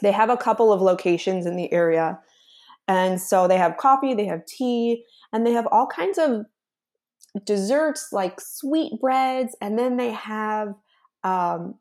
they 0.00 0.12
have 0.12 0.30
a 0.30 0.36
couple 0.36 0.72
of 0.72 0.80
locations 0.80 1.44
in 1.44 1.56
the 1.56 1.72
area. 1.72 2.18
And 2.88 3.20
so 3.20 3.46
they 3.46 3.58
have 3.58 3.76
coffee, 3.76 4.14
they 4.14 4.24
have 4.24 4.46
tea, 4.46 5.04
and 5.32 5.46
they 5.46 5.52
have 5.52 5.66
all 5.70 5.86
kinds 5.86 6.18
of 6.18 6.46
desserts 7.44 8.08
like 8.12 8.40
sweet 8.40 8.92
breads, 9.00 9.56
and 9.60 9.78
then 9.78 9.96
they 9.96 10.10
have 10.10 10.74
um, 11.24 11.74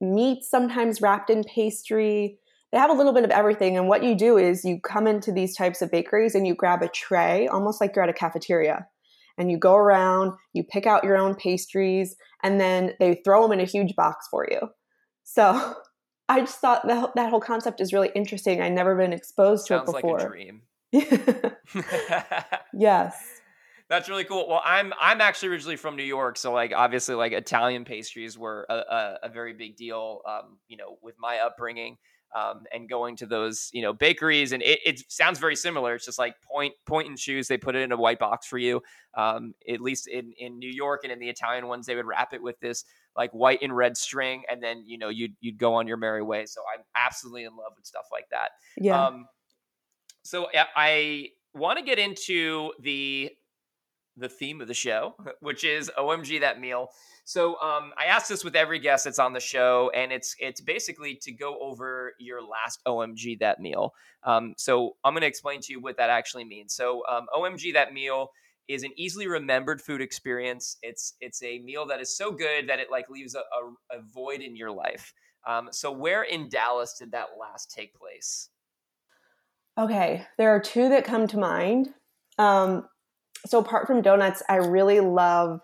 meat 0.00 0.44
sometimes 0.44 1.00
wrapped 1.00 1.30
in 1.30 1.44
pastry. 1.44 2.38
They 2.72 2.78
have 2.78 2.90
a 2.90 2.94
little 2.94 3.12
bit 3.12 3.24
of 3.24 3.30
everything. 3.30 3.76
And 3.76 3.88
what 3.88 4.04
you 4.04 4.14
do 4.14 4.36
is 4.36 4.64
you 4.64 4.80
come 4.80 5.06
into 5.06 5.32
these 5.32 5.56
types 5.56 5.82
of 5.82 5.90
bakeries 5.90 6.34
and 6.34 6.46
you 6.46 6.54
grab 6.54 6.82
a 6.82 6.88
tray, 6.88 7.48
almost 7.48 7.80
like 7.80 7.96
you're 7.96 8.02
at 8.02 8.08
a 8.08 8.14
cafeteria. 8.14 8.86
And 9.38 9.50
you 9.50 9.58
go 9.58 9.74
around, 9.74 10.32
you 10.52 10.64
pick 10.64 10.86
out 10.86 11.04
your 11.04 11.16
own 11.16 11.34
pastries, 11.34 12.16
and 12.42 12.60
then 12.60 12.94
they 13.00 13.20
throw 13.24 13.42
them 13.42 13.52
in 13.52 13.60
a 13.60 13.64
huge 13.64 13.94
box 13.94 14.26
for 14.30 14.46
you. 14.50 14.68
So 15.24 15.74
I 16.28 16.40
just 16.40 16.60
thought 16.60 16.86
that, 16.86 17.14
that 17.14 17.30
whole 17.30 17.40
concept 17.40 17.80
is 17.80 17.92
really 17.92 18.10
interesting. 18.14 18.60
I'd 18.60 18.72
never 18.72 18.96
been 18.96 19.12
exposed 19.12 19.66
Sounds 19.66 19.90
to 19.90 19.96
it 19.96 20.02
before. 20.02 20.20
Sounds 20.20 20.30
like 20.30 20.40
a 20.40 20.42
dream. 20.42 20.62
yes. 22.74 23.16
That's 23.88 24.08
really 24.10 24.24
cool. 24.24 24.46
Well, 24.46 24.60
I'm 24.64 24.92
I'm 25.00 25.22
actually 25.22 25.48
originally 25.48 25.76
from 25.76 25.96
New 25.96 26.02
York, 26.02 26.36
so 26.36 26.52
like 26.52 26.74
obviously 26.76 27.14
like 27.14 27.32
Italian 27.32 27.86
pastries 27.86 28.36
were 28.36 28.66
a, 28.68 28.74
a, 28.74 29.18
a 29.24 29.28
very 29.30 29.54
big 29.54 29.76
deal. 29.76 30.20
Um, 30.28 30.58
you 30.68 30.76
know, 30.76 30.98
with 31.00 31.14
my 31.18 31.38
upbringing 31.38 31.96
um, 32.34 32.64
and 32.72 32.88
going 32.88 33.16
to 33.16 33.26
those 33.26 33.70
you 33.72 33.82
know 33.82 33.92
bakeries, 33.92 34.52
and 34.52 34.62
it, 34.62 34.80
it 34.84 35.10
sounds 35.10 35.38
very 35.38 35.56
similar. 35.56 35.94
It's 35.94 36.04
just 36.04 36.18
like 36.18 36.34
point 36.42 36.74
point 36.86 37.08
and 37.08 37.18
choose. 37.18 37.48
They 37.48 37.58
put 37.58 37.74
it 37.74 37.82
in 37.82 37.92
a 37.92 37.96
white 37.96 38.18
box 38.18 38.46
for 38.46 38.58
you. 38.58 38.82
Um, 39.14 39.54
at 39.68 39.80
least 39.80 40.08
in 40.08 40.32
in 40.38 40.58
New 40.58 40.70
York 40.70 41.00
and 41.04 41.12
in 41.12 41.18
the 41.18 41.28
Italian 41.28 41.66
ones, 41.66 41.86
they 41.86 41.96
would 41.96 42.06
wrap 42.06 42.32
it 42.34 42.42
with 42.42 42.58
this 42.60 42.84
like 43.16 43.30
white 43.32 43.60
and 43.62 43.74
red 43.74 43.96
string, 43.96 44.42
and 44.50 44.62
then 44.62 44.84
you 44.86 44.98
know 44.98 45.08
you'd 45.08 45.34
you'd 45.40 45.58
go 45.58 45.74
on 45.74 45.86
your 45.86 45.96
merry 45.96 46.22
way. 46.22 46.46
So 46.46 46.60
I'm 46.74 46.84
absolutely 46.94 47.44
in 47.44 47.56
love 47.56 47.72
with 47.76 47.86
stuff 47.86 48.06
like 48.12 48.26
that. 48.30 48.50
Yeah. 48.76 49.06
Um, 49.06 49.26
so 50.22 50.46
I 50.54 51.30
want 51.54 51.78
to 51.78 51.84
get 51.84 51.98
into 51.98 52.72
the 52.80 53.30
the 54.18 54.28
theme 54.28 54.60
of 54.60 54.68
the 54.68 54.74
show, 54.74 55.14
which 55.40 55.64
is 55.64 55.90
OMG 55.98 56.40
that 56.40 56.60
meal. 56.60 56.90
So 57.24 57.60
um, 57.60 57.92
I 57.98 58.06
ask 58.06 58.28
this 58.28 58.42
with 58.42 58.56
every 58.56 58.78
guest 58.78 59.04
that's 59.04 59.18
on 59.18 59.32
the 59.32 59.40
show, 59.40 59.90
and 59.94 60.12
it's 60.12 60.34
it's 60.38 60.60
basically 60.60 61.14
to 61.22 61.32
go 61.32 61.58
over 61.60 62.14
your 62.18 62.40
last 62.42 62.80
OMG 62.86 63.38
that 63.40 63.60
meal. 63.60 63.94
Um, 64.24 64.54
so 64.56 64.96
I'm 65.04 65.12
going 65.12 65.22
to 65.22 65.26
explain 65.26 65.60
to 65.60 65.72
you 65.72 65.80
what 65.80 65.96
that 65.98 66.10
actually 66.10 66.44
means. 66.44 66.74
So 66.74 67.02
um, 67.10 67.26
OMG 67.34 67.74
that 67.74 67.92
meal 67.92 68.30
is 68.66 68.82
an 68.82 68.92
easily 68.96 69.26
remembered 69.26 69.80
food 69.80 70.00
experience. 70.00 70.76
It's 70.82 71.14
it's 71.20 71.42
a 71.42 71.58
meal 71.60 71.86
that 71.86 72.00
is 72.00 72.16
so 72.16 72.32
good 72.32 72.68
that 72.68 72.78
it 72.78 72.90
like 72.90 73.08
leaves 73.08 73.34
a, 73.34 73.40
a, 73.40 73.98
a 73.98 74.02
void 74.02 74.40
in 74.40 74.56
your 74.56 74.70
life. 74.70 75.12
Um, 75.46 75.68
so 75.70 75.90
where 75.90 76.22
in 76.22 76.48
Dallas 76.48 76.96
did 76.98 77.12
that 77.12 77.28
last 77.40 77.70
take 77.70 77.94
place? 77.94 78.50
Okay, 79.78 80.26
there 80.36 80.50
are 80.50 80.60
two 80.60 80.88
that 80.88 81.04
come 81.04 81.26
to 81.28 81.38
mind. 81.38 81.88
Um, 82.36 82.88
so 83.46 83.58
apart 83.58 83.86
from 83.86 84.02
donuts, 84.02 84.42
I 84.48 84.56
really 84.56 85.00
love 85.00 85.60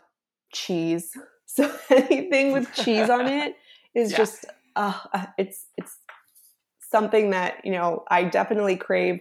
cheese. 0.53 1.11
So 1.47 1.73
anything 1.89 2.51
with 2.51 2.75
cheese 2.75 3.09
on 3.09 3.29
it 3.29 3.55
is 3.95 4.11
yeah. 4.11 4.17
just 4.17 4.45
uh, 4.75 4.99
it's 5.39 5.67
it's 5.77 5.99
something 6.81 7.31
that 7.31 7.65
you 7.65 7.71
know 7.71 8.03
I 8.11 8.25
definitely 8.25 8.75
crave. 8.75 9.21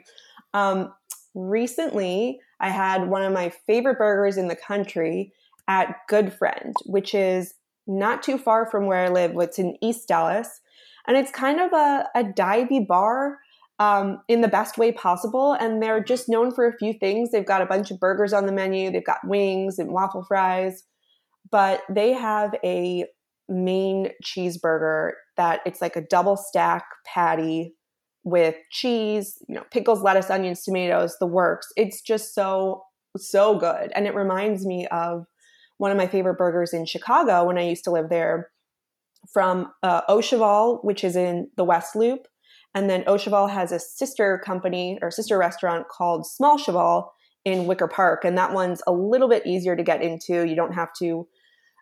Um, 0.55 0.91
recently, 1.35 2.39
I 2.59 2.69
had 2.69 3.07
one 3.07 3.21
of 3.21 3.33
my 3.33 3.49
favorite 3.67 3.99
burgers 3.99 4.37
in 4.37 4.47
the 4.47 4.55
country 4.55 5.31
at 5.67 5.95
Good 6.07 6.33
Friend, 6.33 6.75
which 6.87 7.13
is 7.13 7.53
not 7.85 8.23
too 8.23 8.39
far 8.39 8.65
from 8.65 8.87
where 8.87 9.05
I 9.05 9.09
live. 9.09 9.37
It's 9.37 9.59
in 9.59 9.77
East 9.79 10.07
Dallas, 10.07 10.61
and 11.05 11.15
it's 11.15 11.29
kind 11.29 11.59
of 11.59 11.71
a, 11.71 12.09
a 12.15 12.23
divey 12.23 12.87
bar 12.87 13.39
um, 13.83 14.21
in 14.29 14.39
the 14.41 14.47
best 14.47 14.77
way 14.77 14.91
possible. 14.91 15.53
And 15.53 15.81
they're 15.81 16.03
just 16.03 16.29
known 16.29 16.53
for 16.53 16.65
a 16.65 16.77
few 16.77 16.93
things. 16.93 17.31
They've 17.31 17.45
got 17.45 17.61
a 17.61 17.65
bunch 17.65 17.91
of 17.91 17.99
burgers 17.99 18.31
on 18.31 18.45
the 18.45 18.53
menu, 18.53 18.91
they've 18.91 19.05
got 19.05 19.27
wings 19.27 19.77
and 19.77 19.91
waffle 19.91 20.23
fries, 20.27 20.83
but 21.51 21.81
they 21.89 22.13
have 22.13 22.55
a 22.63 23.05
main 23.49 24.09
cheeseburger 24.23 25.11
that 25.35 25.59
it's 25.65 25.81
like 25.81 25.97
a 25.97 26.01
double 26.01 26.37
stack 26.37 26.85
patty 27.05 27.75
with 28.23 28.55
cheese, 28.71 29.37
you 29.49 29.55
know, 29.55 29.65
pickles, 29.69 30.01
lettuce, 30.01 30.29
onions, 30.29 30.63
tomatoes, 30.63 31.17
the 31.19 31.27
works. 31.27 31.67
It's 31.75 32.01
just 32.01 32.33
so, 32.33 32.83
so 33.17 33.57
good. 33.57 33.91
And 33.93 34.07
it 34.07 34.15
reminds 34.15 34.65
me 34.65 34.87
of 34.87 35.25
one 35.77 35.91
of 35.91 35.97
my 35.97 36.07
favorite 36.07 36.37
burgers 36.37 36.73
in 36.73 36.85
Chicago 36.85 37.43
when 37.43 37.57
I 37.57 37.67
used 37.67 37.83
to 37.83 37.91
live 37.91 38.09
there 38.09 38.49
from 39.33 39.73
uh, 39.81 40.01
Au 40.07 40.21
Cheval, 40.21 40.79
which 40.83 41.03
is 41.03 41.17
in 41.17 41.49
the 41.57 41.65
West 41.65 41.97
Loop. 41.97 42.27
And 42.75 42.89
then 42.89 43.03
Au 43.07 43.17
Cheval 43.17 43.47
has 43.47 43.71
a 43.71 43.79
sister 43.79 44.41
company 44.43 44.97
or 45.01 45.11
sister 45.11 45.37
restaurant 45.37 45.87
called 45.87 46.25
Small 46.25 46.57
Cheval 46.57 47.11
in 47.45 47.65
Wicker 47.65 47.87
Park. 47.87 48.25
And 48.25 48.37
that 48.37 48.53
one's 48.53 48.81
a 48.87 48.91
little 48.91 49.29
bit 49.29 49.45
easier 49.45 49.75
to 49.75 49.83
get 49.83 50.01
into. 50.01 50.47
You 50.47 50.55
don't 50.55 50.73
have 50.73 50.89
to 50.99 51.27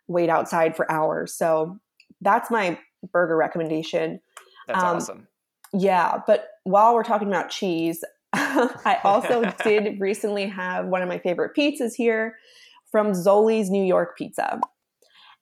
wait 0.07 0.29
outside 0.29 0.75
for 0.75 0.91
hours. 0.91 1.33
So 1.33 1.79
that's 2.19 2.51
my 2.51 2.77
burger 3.11 3.37
recommendation. 3.37 4.19
That's 4.67 4.83
um, 4.83 4.97
awesome. 4.97 5.27
Yeah. 5.73 6.19
But 6.27 6.47
while 6.63 6.93
we're 6.93 7.03
talking 7.03 7.27
about 7.27 7.49
cheese, 7.49 8.03
I 8.33 8.99
also 9.03 9.43
did 9.63 9.99
recently 9.99 10.47
have 10.47 10.87
one 10.87 11.01
of 11.01 11.07
my 11.07 11.19
favorite 11.19 11.55
pizzas 11.57 11.93
here 11.95 12.35
from 12.91 13.13
Zoli's 13.13 13.69
New 13.69 13.83
York 13.83 14.17
Pizza 14.17 14.59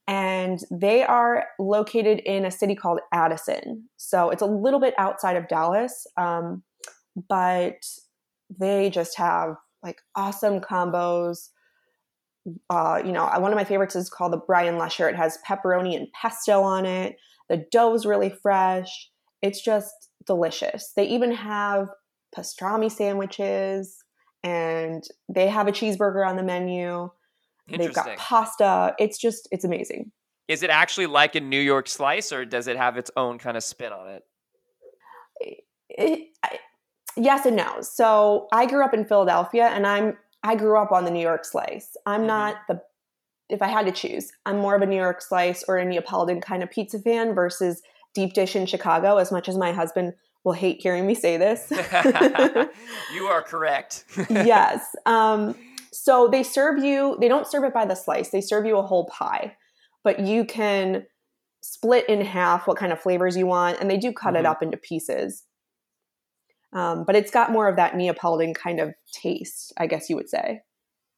and 0.10 0.64
they 0.72 1.04
are 1.04 1.46
located 1.60 2.20
in 2.26 2.44
a 2.44 2.50
city 2.50 2.74
called 2.74 3.00
Addison. 3.14 3.88
So 3.98 4.32
it's 4.32 4.42
a 4.42 4.48
little 4.48 4.80
bit 4.80 4.96
outside 4.98 5.36
of 5.36 5.48
Dallas, 5.48 6.08
um, 6.18 6.64
but 7.30 7.86
they 8.50 8.90
just 8.90 9.20
have 9.20 9.56
like 9.84 10.02
awesome 10.16 10.62
combos. 10.62 11.50
Uh, 12.72 13.04
you 13.06 13.12
know, 13.12 13.26
one 13.38 13.52
of 13.52 13.56
my 13.56 13.64
favorites 13.64 13.96
is 13.96 14.10
called 14.10 14.34
the 14.34 14.42
Brian 14.48 14.80
Lesher. 14.80 15.08
It 15.08 15.16
has 15.16 15.38
pepperoni 15.48 15.96
and 15.96 16.08
pesto 16.20 16.64
on 16.64 16.88
it. 16.88 17.18
The 17.48 17.64
dough 17.72 17.94
is 17.94 18.08
really 18.08 18.32
fresh. 18.32 19.12
It's 19.44 19.62
just 19.62 19.94
delicious. 20.26 20.92
They 20.96 21.08
even 21.08 21.32
have 21.34 21.88
pastrami 22.36 22.92
sandwiches 22.92 23.96
and 24.44 25.04
they 25.32 25.50
have 25.50 25.68
a 25.68 25.72
cheeseburger 25.72 26.28
on 26.28 26.36
the 26.36 26.44
menu. 26.44 27.12
They've 27.78 27.94
got 27.94 28.18
pasta. 28.18 28.96
It's 29.00 29.18
just 29.18 29.48
it's 29.52 29.64
amazing. 29.64 30.12
Is 30.48 30.64
it 30.64 30.70
actually 30.70 31.06
like 31.06 31.36
a 31.36 31.40
New 31.40 31.60
York 31.60 31.88
slice, 31.88 32.32
or 32.32 32.44
does 32.44 32.68
it 32.68 32.76
have 32.76 32.98
its 32.98 33.12
own 33.16 33.38
kind 33.38 33.56
of 33.56 33.64
spin 33.64 33.94
on 33.94 34.10
it? 34.10 34.24
it, 35.90 36.30
I, 36.44 36.60
yes 37.16 37.46
and 37.46 37.56
no. 37.56 37.82
So 37.82 38.48
I 38.52 38.66
grew 38.66 38.84
up 38.84 38.94
in 38.94 39.06
Philadelphia, 39.06 39.68
and 39.68 39.86
I'm 39.86 40.18
I 40.44 40.56
grew 40.56 40.78
up 40.78 40.92
on 40.92 41.06
the 41.06 41.12
New 41.12 41.22
York 41.22 41.46
slice. 41.46 41.96
I'm 42.06 42.22
mm-hmm. 42.22 42.28
not 42.28 42.56
the 42.68 42.82
if 43.50 43.62
I 43.62 43.68
had 43.68 43.86
to 43.88 43.92
choose, 43.92 44.32
I'm 44.46 44.60
more 44.60 44.76
of 44.76 44.82
a 44.82 44.86
New 44.86 44.96
York 44.96 45.22
slice 45.22 45.64
or 45.68 45.78
a 45.78 45.86
Neapolitan 45.86 46.40
kind 46.40 46.62
of 46.62 46.70
pizza 46.70 47.00
fan 47.00 47.34
versus 47.34 47.82
deep 48.14 48.34
dish 48.34 48.56
in 48.56 48.66
Chicago. 48.66 49.18
As 49.18 49.32
much 49.32 49.50
as 49.50 49.58
my 49.58 49.72
husband 49.72 50.14
will 50.44 50.54
hate 50.54 50.82
hearing 50.82 51.06
me 51.08 51.16
say 51.16 51.36
this, 51.38 51.72
you 53.14 53.24
are 53.24 53.42
correct. 53.42 54.06
yes. 54.30 54.96
Um, 55.06 55.56
so 56.10 56.28
they 56.28 56.42
serve 56.42 56.84
you, 56.84 57.16
they 57.22 57.28
don't 57.28 57.46
serve 57.46 57.64
it 57.66 57.72
by 57.72 57.86
the 57.86 57.94
slice, 57.94 58.30
they 58.30 58.42
serve 58.42 58.66
you 58.66 58.78
a 58.78 58.82
whole 58.82 59.06
pie, 59.06 59.56
but 60.04 60.20
you 60.20 60.44
can 60.44 61.06
split 61.62 62.10
in 62.10 62.20
half 62.22 62.66
what 62.66 62.78
kind 62.78 62.92
of 62.92 63.00
flavors 63.00 63.38
you 63.38 63.46
want, 63.46 63.80
and 63.80 63.92
they 63.92 63.98
do 63.98 64.12
cut 64.12 64.30
mm-hmm. 64.30 64.38
it 64.38 64.46
up 64.48 64.64
into 64.64 64.76
pieces. 64.76 65.44
Um, 66.74 67.04
but 67.06 67.16
it's 67.16 67.30
got 67.30 67.52
more 67.52 67.68
of 67.68 67.76
that 67.76 67.96
Neapolitan 67.96 68.56
kind 68.56 68.80
of 68.80 68.96
taste, 69.14 69.72
I 69.78 69.86
guess 69.86 70.10
you 70.10 70.16
would 70.16 70.30
say. 70.30 70.62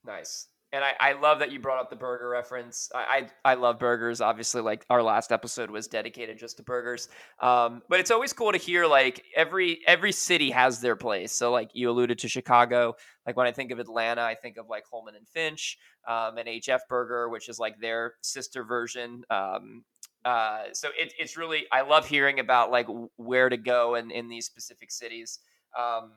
Nice 0.05 0.47
and 0.73 0.83
I, 0.83 0.93
I 0.99 1.13
love 1.13 1.39
that 1.39 1.51
you 1.51 1.59
brought 1.59 1.79
up 1.81 1.89
the 1.89 1.97
burger 1.97 2.29
reference. 2.29 2.89
I, 2.95 3.27
I, 3.43 3.51
I 3.51 3.53
love 3.55 3.77
burgers. 3.77 4.21
Obviously, 4.21 4.61
like 4.61 4.85
our 4.89 5.03
last 5.03 5.31
episode 5.31 5.69
was 5.69 5.87
dedicated 5.87 6.37
just 6.39 6.57
to 6.57 6.63
burgers. 6.63 7.09
Um, 7.41 7.81
but 7.89 7.99
it's 7.99 8.11
always 8.11 8.31
cool 8.31 8.53
to 8.53 8.57
hear 8.57 8.85
like 8.85 9.23
every 9.35 9.79
every 9.85 10.13
city 10.13 10.49
has 10.51 10.79
their 10.79 10.95
place. 10.95 11.33
So 11.33 11.51
like 11.51 11.71
you 11.73 11.89
alluded 11.89 12.19
to 12.19 12.29
Chicago. 12.29 12.95
Like 13.27 13.35
when 13.35 13.47
I 13.47 13.51
think 13.51 13.71
of 13.71 13.79
Atlanta, 13.79 14.21
I 14.21 14.35
think 14.35 14.57
of 14.57 14.69
like 14.69 14.85
Holeman 14.91 15.17
and 15.17 15.27
Finch, 15.27 15.77
um, 16.07 16.37
and 16.37 16.47
HF 16.47 16.79
Burger, 16.87 17.27
which 17.27 17.49
is 17.49 17.59
like 17.59 17.79
their 17.79 18.13
sister 18.21 18.63
version. 18.63 19.23
Um, 19.29 19.83
uh, 20.23 20.65
so 20.71 20.87
it, 20.97 21.13
it's 21.19 21.35
really 21.35 21.65
I 21.71 21.81
love 21.81 22.07
hearing 22.07 22.39
about 22.39 22.71
like 22.71 22.87
where 23.17 23.49
to 23.49 23.57
go 23.57 23.95
in 23.95 24.09
in 24.09 24.29
these 24.29 24.45
specific 24.45 24.91
cities. 24.91 25.39
Um, 25.77 26.13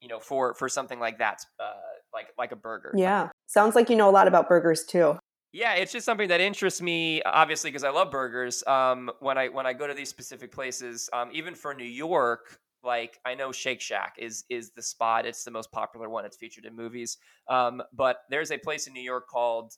you 0.00 0.06
know, 0.06 0.20
for 0.20 0.54
for 0.54 0.68
something 0.68 1.00
like 1.00 1.18
that. 1.18 1.44
Uh, 1.58 1.72
like 2.12 2.28
like 2.38 2.52
a 2.52 2.56
burger. 2.56 2.92
Yeah. 2.94 3.28
Sounds 3.46 3.74
like 3.74 3.90
you 3.90 3.96
know 3.96 4.08
a 4.08 4.12
lot 4.12 4.28
about 4.28 4.48
burgers 4.48 4.84
too. 4.84 5.18
Yeah, 5.52 5.74
it's 5.74 5.92
just 5.92 6.04
something 6.04 6.28
that 6.28 6.42
interests 6.42 6.82
me, 6.82 7.22
obviously, 7.22 7.70
because 7.70 7.82
I 7.84 7.88
love 7.88 8.10
burgers. 8.10 8.62
Um, 8.66 9.10
when 9.20 9.38
I 9.38 9.48
when 9.48 9.66
I 9.66 9.72
go 9.72 9.86
to 9.86 9.94
these 9.94 10.10
specific 10.10 10.52
places, 10.52 11.08
um, 11.12 11.30
even 11.32 11.54
for 11.54 11.72
New 11.72 11.84
York, 11.84 12.58
like 12.84 13.18
I 13.24 13.34
know 13.34 13.50
Shake 13.50 13.80
Shack 13.80 14.16
is 14.18 14.44
is 14.50 14.72
the 14.72 14.82
spot. 14.82 15.24
It's 15.24 15.44
the 15.44 15.50
most 15.50 15.72
popular 15.72 16.10
one. 16.10 16.26
It's 16.26 16.36
featured 16.36 16.66
in 16.66 16.76
movies. 16.76 17.16
Um, 17.48 17.82
but 17.94 18.18
there's 18.30 18.50
a 18.50 18.58
place 18.58 18.86
in 18.86 18.92
New 18.92 19.02
York 19.02 19.26
called 19.26 19.72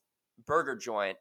Burger 0.45 0.75
Joint, 0.75 1.19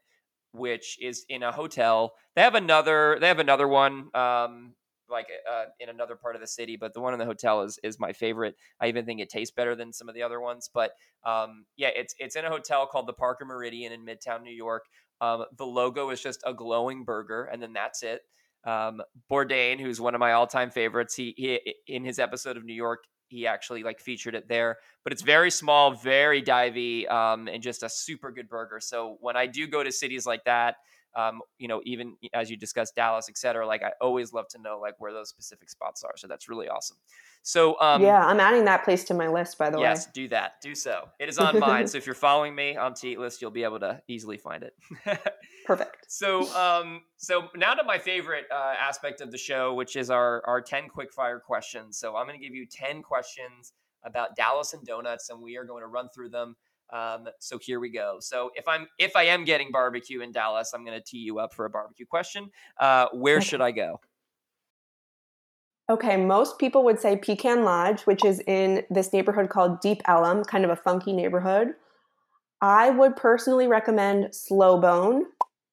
which 0.52 0.98
is 1.00 1.26
in 1.30 1.44
a 1.44 1.52
hotel. 1.52 2.14
They 2.36 2.42
have 2.42 2.56
another. 2.56 3.18
They 3.22 3.28
have 3.28 3.40
another 3.40 3.68
one. 3.68 4.10
Um, 4.16 4.74
like 5.10 5.28
uh, 5.52 5.66
in 5.80 5.90
another 5.90 6.16
part 6.16 6.36
of 6.36 6.42
the 6.42 6.48
city, 6.48 6.78
but 6.78 6.94
the 6.94 7.02
one 7.02 7.14
in 7.14 7.20
the 7.20 7.26
hotel 7.26 7.62
is 7.62 7.80
is 7.84 8.00
my 8.00 8.14
favorite. 8.14 8.56
I 8.80 8.88
even 8.88 9.06
think 9.06 9.20
it 9.20 9.30
tastes 9.30 9.54
better 9.54 9.76
than 9.76 9.94
some 9.94 10.10
of 10.10 10.16
the 10.16 10.24
other 10.24 10.40
ones. 10.40 10.70
But 10.74 10.92
um, 11.24 11.66
yeah, 11.78 11.90
it's 11.96 12.16
it's 12.20 12.36
in 12.36 12.46
a 12.46 12.50
hotel 12.50 12.86
called 12.86 13.08
the 13.08 13.14
Parker 13.14 13.46
Meridien 13.46 13.92
in 13.92 14.06
Midtown 14.06 14.44
New 14.44 14.54
York. 14.54 14.86
Um, 15.22 15.46
the 15.58 15.66
logo 15.66 16.10
is 16.12 16.22
just 16.22 16.42
a 16.46 16.54
glowing 16.54 17.04
burger, 17.04 17.46
and 17.46 17.62
then 17.62 17.74
that's 17.74 18.04
it. 18.04 18.22
Um, 18.66 19.02
Bourdain, 19.32 19.80
who's 19.80 20.02
one 20.02 20.16
of 20.16 20.20
my 20.20 20.34
all 20.34 20.48
time 20.48 20.70
favorites, 20.70 21.16
he, 21.16 21.34
he 21.38 21.76
in 21.88 22.04
his 22.04 22.20
episode 22.20 22.58
of 22.58 22.64
New 22.64 22.74
York, 22.74 23.00
he 23.28 23.48
actually 23.48 23.84
like 23.84 24.00
featured 24.00 24.36
it 24.36 24.48
there. 24.48 24.78
But 25.04 25.14
it's 25.14 25.22
very 25.22 25.52
small, 25.52 25.92
very 25.92 26.42
divey, 26.42 27.10
um, 27.10 27.48
and 27.48 27.64
just 27.64 27.84
a 27.84 27.90
super 27.90 28.32
good 28.32 28.50
burger. 28.50 28.80
So 28.82 29.18
when 29.22 29.38
I 29.38 29.46
do 29.46 29.68
go 29.68 29.84
to 29.84 29.92
cities 29.92 30.26
like 30.26 30.44
that, 30.46 30.76
um, 31.16 31.42
you 31.58 31.68
know, 31.68 31.82
even 31.86 32.16
as 32.34 32.50
you 32.50 32.58
discussed 32.58 32.96
Dallas, 32.96 33.28
et 33.30 33.38
cetera, 33.38 33.66
like 33.66 33.84
I 33.84 33.92
always 34.02 34.34
love 34.34 34.48
to 34.50 34.62
know 34.62 34.80
like 34.80 34.96
where 35.00 35.12
those 35.12 35.30
specific 35.30 35.70
spots 35.70 36.04
are. 36.04 36.14
So 36.18 36.28
that's 36.28 36.48
really 36.48 36.70
awesome. 36.70 36.98
So 37.42 37.80
um, 37.80 38.02
yeah, 38.02 38.26
I'm 38.26 38.40
adding 38.40 38.66
that 38.66 38.84
place 38.84 39.04
to 39.06 39.14
my 39.14 39.28
list. 39.28 39.58
By 39.58 39.70
the 39.70 39.80
yes, 39.80 39.84
way, 39.84 39.90
yes, 39.90 40.06
do 40.14 40.28
that. 40.30 40.54
Do 40.62 40.76
so. 40.76 41.10
It 41.20 41.30
is 41.30 41.40
on 41.40 41.60
mine. 41.60 41.88
so 41.90 41.98
if 41.98 42.06
you're 42.06 42.16
following 42.16 42.54
me 42.54 42.76
on 42.78 42.94
T 42.94 43.18
List, 43.18 43.42
you'll 43.42 43.52
be 43.52 43.64
able 43.64 43.80
to 43.80 44.02
easily 44.08 44.38
find 44.38 44.64
it. 44.64 44.74
Perfect. 45.66 46.06
So 46.08 46.54
um, 46.56 47.02
so 47.18 47.48
now 47.56 47.74
to 47.74 47.84
my 47.84 47.98
favorite 47.98 48.46
uh, 48.52 48.74
aspect 48.80 49.22
of 49.22 49.32
the 49.32 49.38
show, 49.38 49.74
which 49.74 49.96
is 49.96 50.10
our 50.10 50.44
our 50.46 50.62
ten 50.62 50.90
quick 50.90 51.14
fire 51.14 51.40
questions. 51.40 51.98
So 51.98 52.16
I'm 52.16 52.28
going 52.28 52.40
to 52.40 52.46
give 52.46 52.56
you 52.56 52.66
ten 52.66 53.02
questions 53.02 53.74
about 54.04 54.36
Dallas 54.36 54.74
and 54.74 54.86
donuts, 54.86 55.30
and 55.30 55.42
we 55.42 55.58
are 55.58 55.66
going 55.66 55.82
to 55.82 55.88
run 55.88 56.10
through 56.14 56.30
them. 56.30 56.56
Um, 56.92 57.28
so 57.40 57.58
here 57.58 57.80
we 57.80 57.90
go. 57.90 58.18
So 58.20 58.52
if 58.56 58.68
I'm 58.68 58.88
if 58.98 59.16
I 59.16 59.24
am 59.24 59.46
getting 59.46 59.72
barbecue 59.72 60.22
in 60.22 60.32
Dallas, 60.32 60.72
I'm 60.74 60.84
going 60.86 60.98
to 60.98 61.04
tee 61.04 61.20
you 61.20 61.40
up 61.40 61.54
for 61.54 61.66
a 61.66 61.70
barbecue 61.70 62.06
question. 62.06 62.50
Uh, 62.80 63.08
where 63.14 63.38
okay. 63.38 63.46
should 63.46 63.62
I 63.62 63.72
go? 63.72 64.00
Okay, 65.90 66.18
most 66.18 66.60
people 66.60 66.84
would 66.84 67.00
say 67.00 67.16
Pecan 67.16 67.64
Lodge, 67.64 68.02
which 68.02 68.24
is 68.24 68.42
in 68.42 68.84
this 68.92 69.12
neighborhood 69.12 69.50
called 69.50 69.82
Deep 69.82 70.04
Ellum, 70.08 70.44
kind 70.44 70.64
of 70.64 70.70
a 70.70 70.76
funky 70.76 71.14
neighborhood. 71.14 71.70
I 72.62 72.92
would 72.92 73.16
personally 73.16 73.68
recommend 73.68 74.36
Slow 74.36 74.80
Bone 74.80 75.24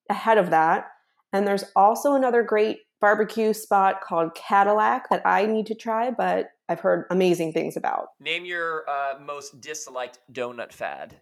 ahead 0.08 0.38
of 0.38 0.50
that. 0.50 0.86
And 1.32 1.46
there's 1.46 1.64
also 1.74 2.14
another 2.14 2.42
great 2.42 2.78
barbecue 3.00 3.52
spot 3.52 4.00
called 4.00 4.34
Cattleack 4.34 5.10
that 5.10 5.20
I 5.26 5.44
need 5.44 5.66
to 5.66 5.74
try, 5.74 6.10
but 6.10 6.48
I've 6.68 6.80
heard 6.80 7.06
amazing 7.10 7.52
things 7.52 7.76
about. 7.76 8.08
Name 8.20 8.44
your 8.44 8.88
uh, 8.88 9.18
most 9.24 9.60
disliked 9.60 10.18
donut 10.32 10.72
fad. 10.72 11.16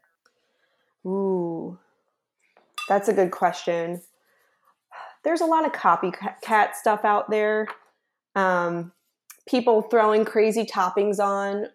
Ooh, 1.07 1.79
that's 2.89 3.09
a 3.09 3.13
good 3.13 3.31
question. 3.31 4.01
There's 5.25 5.41
a 5.41 5.47
lot 5.47 5.67
of 5.67 5.73
copycat 5.73 6.75
stuff 6.75 7.05
out 7.05 7.31
there. 7.31 7.69
Um, 8.35 8.93
people 9.47 9.83
throwing 9.83 10.25
crazy 10.25 10.65
toppings 10.65 11.19
on, 11.19 11.67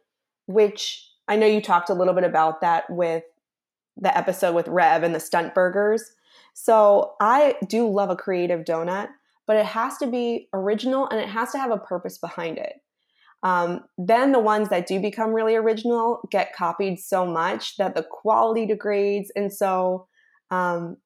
which 0.47 1.07
I 1.27 1.35
know 1.35 1.45
you 1.45 1.61
talked 1.61 1.89
a 1.89 1.93
little 1.93 2.13
bit 2.13 2.23
about 2.23 2.61
that 2.61 2.89
with 2.89 3.23
the 3.97 4.15
episode 4.17 4.55
with 4.55 4.67
Rev 4.67 5.03
and 5.03 5.13
the 5.13 5.19
stunt 5.19 5.53
burgers. 5.53 6.13
So 6.53 7.13
I 7.19 7.55
do 7.67 7.87
love 7.87 8.09
a 8.09 8.15
creative 8.15 8.65
donut, 8.65 9.09
but 9.45 9.57
it 9.57 9.65
has 9.65 9.97
to 9.97 10.07
be 10.07 10.47
original 10.53 11.07
and 11.09 11.19
it 11.19 11.29
has 11.29 11.51
to 11.51 11.59
have 11.59 11.71
a 11.71 11.77
purpose 11.77 12.17
behind 12.17 12.57
it. 12.57 12.81
Um, 13.41 13.85
then 13.97 14.31
the 14.31 14.39
ones 14.39 14.69
that 14.69 14.85
do 14.85 14.99
become 14.99 15.33
really 15.33 15.55
original 15.55 16.27
get 16.29 16.53
copied 16.53 16.99
so 16.99 17.25
much 17.25 17.77
that 17.77 17.95
the 17.95 18.03
quality 18.03 18.65
degrades. 18.65 19.31
And 19.35 19.51
so 19.51 20.07
um, 20.51 20.97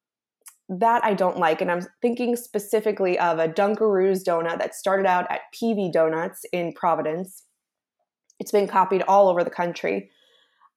that 0.69 1.03
I 1.03 1.13
don't 1.13 1.37
like. 1.37 1.61
And 1.61 1.71
I'm 1.71 1.85
thinking 2.01 2.35
specifically 2.35 3.19
of 3.19 3.39
a 3.39 3.47
Dunkaroos 3.47 4.23
donut 4.23 4.59
that 4.59 4.75
started 4.75 5.05
out 5.05 5.29
at 5.29 5.41
PV 5.53 5.91
Donuts 5.91 6.45
in 6.51 6.73
Providence. 6.73 7.43
It's 8.39 8.51
been 8.51 8.67
copied 8.67 9.03
all 9.03 9.29
over 9.29 9.43
the 9.43 9.49
country. 9.49 10.10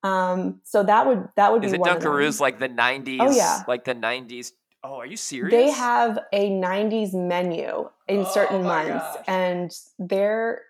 Um, 0.03 0.61
so 0.63 0.83
that 0.83 1.07
would 1.07 1.29
that 1.37 1.53
would 1.53 1.65
Is 1.65 1.73
be 1.73 1.79
it 1.79 1.83
Dunkaroos 1.83 2.41
like 2.41 2.59
the 2.59 2.69
'90s? 2.69 3.19
Oh 3.21 3.31
yeah, 3.31 3.63
like 3.67 3.85
the 3.85 3.95
'90s. 3.95 4.53
Oh, 4.85 4.97
are 4.97 5.07
you 5.07 5.17
serious? 5.17 5.51
They 5.51 5.71
have 5.71 6.19
a 6.33 6.51
'90s 6.51 7.13
menu 7.15 7.89
in 8.07 8.19
oh, 8.21 8.31
certain 8.33 8.63
months, 8.63 8.93
gosh. 8.93 9.25
and 9.27 9.73
they're 9.99 10.63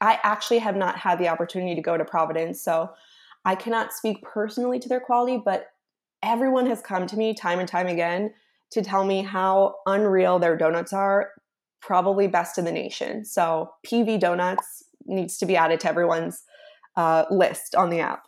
I 0.00 0.18
actually 0.22 0.58
have 0.58 0.76
not 0.76 0.98
had 0.98 1.18
the 1.18 1.28
opportunity 1.28 1.74
to 1.74 1.82
go 1.82 1.96
to 1.96 2.04
Providence, 2.04 2.60
so 2.62 2.90
I 3.44 3.54
cannot 3.54 3.92
speak 3.92 4.22
personally 4.22 4.78
to 4.80 4.88
their 4.88 5.00
quality, 5.00 5.40
but 5.42 5.68
everyone 6.22 6.66
has 6.66 6.80
come 6.80 7.06
to 7.06 7.16
me 7.16 7.34
time 7.34 7.58
and 7.58 7.68
time 7.68 7.86
again 7.86 8.32
to 8.72 8.82
tell 8.82 9.04
me 9.04 9.22
how 9.22 9.76
unreal 9.86 10.38
their 10.38 10.56
donuts 10.56 10.92
are, 10.92 11.30
probably 11.80 12.26
best 12.26 12.58
in 12.58 12.64
the 12.64 12.72
nation. 12.72 13.24
So 13.24 13.70
PV 13.86 14.18
Donuts 14.20 14.84
needs 15.06 15.38
to 15.38 15.46
be 15.46 15.56
added 15.56 15.80
to 15.80 15.88
everyone's 15.88 16.42
uh, 16.96 17.24
list 17.30 17.74
on 17.74 17.90
the 17.90 18.00
app. 18.00 18.24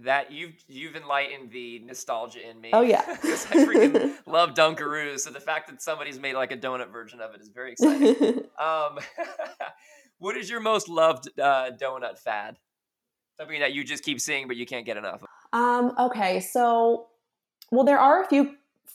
That 0.00 0.32
you've 0.32 0.54
you've 0.66 0.96
enlightened 0.96 1.52
the 1.52 1.78
nostalgia 1.80 2.48
in 2.48 2.60
me. 2.60 2.70
Oh 2.72 2.80
yeah, 2.80 3.04
because 3.22 3.46
I 3.46 3.64
freaking 3.64 4.14
love 4.26 4.54
Dunkaroos. 4.54 5.20
So 5.20 5.30
the 5.30 5.38
fact 5.38 5.68
that 5.68 5.80
somebody's 5.80 6.18
made 6.18 6.34
like 6.34 6.50
a 6.50 6.56
donut 6.56 6.90
version 6.90 7.20
of 7.20 7.32
it 7.34 7.40
is 7.40 7.48
very 7.48 7.72
exciting. 7.72 8.38
um, 8.58 8.98
what 10.24 10.38
is 10.38 10.48
your 10.48 10.60
most 10.60 10.88
loved 10.88 11.28
uh, 11.38 11.70
donut 11.78 12.18
fad? 12.18 12.56
Something 13.36 13.60
that 13.60 13.74
you 13.74 13.84
just 13.84 14.02
keep 14.02 14.18
seeing 14.18 14.48
but 14.48 14.56
you 14.56 14.64
can't 14.64 14.86
get 14.86 14.96
enough 14.96 15.22
of. 15.22 15.28
Um, 15.52 15.92
okay, 15.98 16.40
so 16.40 17.08
well, 17.70 17.84
there 17.84 17.98
are 17.98 18.22
a 18.22 18.26
few 18.26 18.54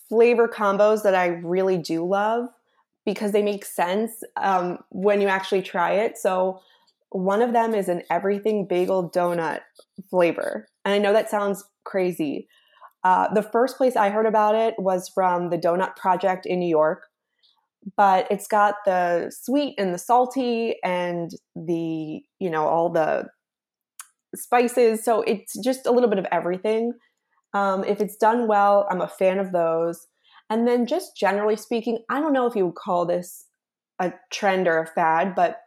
flavor 0.09 0.47
combos 0.47 1.03
that 1.03 1.13
I 1.13 1.27
really 1.27 1.77
do 1.77 2.03
love 2.03 2.47
because 3.05 3.31
they 3.31 3.43
make 3.43 3.63
sense 3.63 4.23
um, 4.37 4.79
when 4.89 5.21
you 5.21 5.27
actually 5.27 5.61
try 5.61 5.91
it. 5.91 6.17
So 6.17 6.61
one 7.11 7.43
of 7.43 7.53
them 7.53 7.75
is 7.75 7.89
an 7.89 8.01
everything 8.09 8.65
bagel 8.65 9.07
donut 9.11 9.59
flavor, 10.09 10.67
and 10.83 10.95
I 10.95 10.97
know 10.97 11.13
that 11.13 11.29
sounds 11.29 11.63
crazy. 11.83 12.47
Uh, 13.03 13.31
the 13.33 13.43
first 13.43 13.77
place 13.77 13.95
I 13.95 14.09
heard 14.09 14.25
about 14.25 14.55
it 14.55 14.73
was 14.79 15.07
from 15.07 15.51
the 15.51 15.57
Donut 15.57 15.95
Project 15.95 16.45
in 16.45 16.59
New 16.59 16.67
York, 16.67 17.08
but 17.95 18.27
it's 18.29 18.47
got 18.47 18.75
the 18.85 19.31
sweet 19.33 19.75
and 19.77 19.93
the 19.93 19.97
salty 19.97 20.75
and 20.83 21.31
the 21.55 22.21
you 22.39 22.49
know 22.49 22.67
all 22.67 22.89
the 22.89 23.25
spices 24.35 25.03
so 25.03 25.21
it's 25.23 25.57
just 25.63 25.85
a 25.85 25.91
little 25.91 26.09
bit 26.09 26.19
of 26.19 26.27
everything. 26.31 26.93
Um, 27.53 27.83
if 27.83 27.99
it's 27.99 28.15
done 28.15 28.47
well 28.47 28.87
i'm 28.91 29.01
a 29.01 29.07
fan 29.07 29.39
of 29.39 29.51
those. 29.51 30.07
And 30.51 30.67
then 30.67 30.87
just 30.87 31.15
generally 31.17 31.55
speaking 31.55 31.99
i 32.09 32.19
don't 32.19 32.33
know 32.33 32.45
if 32.45 32.55
you 32.55 32.65
would 32.67 32.75
call 32.75 33.05
this 33.05 33.45
a 33.99 34.13
trend 34.31 34.67
or 34.67 34.79
a 34.79 34.87
fad 34.87 35.35
but 35.35 35.57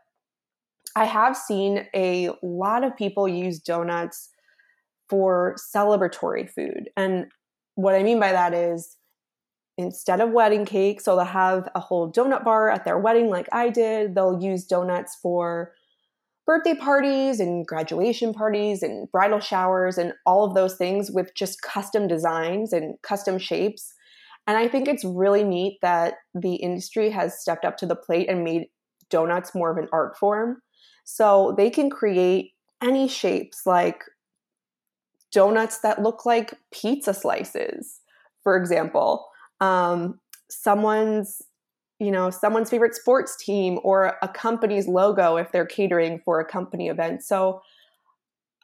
i 0.96 1.05
have 1.05 1.37
seen 1.37 1.87
a 1.94 2.31
lot 2.42 2.85
of 2.85 2.96
people 2.96 3.29
use 3.29 3.59
donuts 3.59 4.31
for 5.09 5.57
celebratory 5.75 6.48
food. 6.48 6.88
And 6.96 7.27
what 7.75 7.94
i 7.94 8.03
mean 8.03 8.20
by 8.20 8.33
that 8.33 8.55
is 8.55 8.96
instead 9.78 10.20
of 10.20 10.30
wedding 10.30 10.64
cake. 10.64 11.00
So 11.00 11.16
they'll 11.16 11.24
have 11.24 11.68
a 11.74 11.80
whole 11.80 12.12
donut 12.12 12.44
bar 12.44 12.70
at 12.70 12.85
their 12.85 12.98
wedding, 12.98 13.28
like 13.28 13.48
I 13.52 13.70
did. 13.70 14.14
They'll 14.14 14.40
use 14.40 14.64
donuts 14.64 15.16
for 15.20 15.72
birthday 16.46 16.74
parties 16.74 17.40
and 17.40 17.66
graduation 17.66 18.35
parties 18.35 18.82
and 18.82 19.11
bridal 19.11 19.40
showers 19.40 19.96
and 19.96 20.12
all 20.26 20.44
of 20.44 20.54
those 20.54 20.76
things 20.76 21.11
with 21.11 21.35
just 21.35 21.62
custom 21.62 22.08
designs 22.08 22.72
and 22.72 22.96
custom 23.02 23.38
shapes. 23.38 23.94
And 24.46 24.56
I 24.58 24.66
think 24.66 24.88
it's 24.88 25.04
really 25.04 25.44
neat 25.44 25.78
that 25.82 26.14
the 26.35 26.56
industry 26.56 27.11
has 27.11 27.40
stepped 27.40 27.64
up 27.64 27.76
to 27.78 27.87
the 27.87 27.94
plate 27.94 28.28
and 28.28 28.42
made 28.42 28.66
donuts 29.08 29.54
more 29.54 29.70
of 29.70 29.78
an 29.78 29.88
art 29.92 30.18
form. 30.18 30.62
So 31.04 31.54
they 31.56 31.70
can 31.70 31.90
create 31.90 32.52
any 32.82 33.06
shapes 33.06 33.62
like 33.66 34.02
donuts 35.30 35.78
that 35.78 36.02
look 36.02 36.26
like 36.26 36.54
pizza 36.72 37.14
slices, 37.14 38.00
for 38.42 38.56
example 38.56 39.28
um, 39.62 40.18
someone's 40.51 41.40
you 41.98 42.11
know 42.11 42.31
someone's 42.31 42.68
favorite 42.68 42.94
sports 42.94 43.37
team 43.37 43.79
or 43.85 44.16
a 44.22 44.29
company's 44.29 44.88
logo 44.88 45.37
if 45.37 45.53
they're 45.53 45.64
catering 45.64 46.20
for 46.25 46.40
a 46.40 46.44
company 46.44 46.88
event. 46.88 47.22
So 47.22 47.62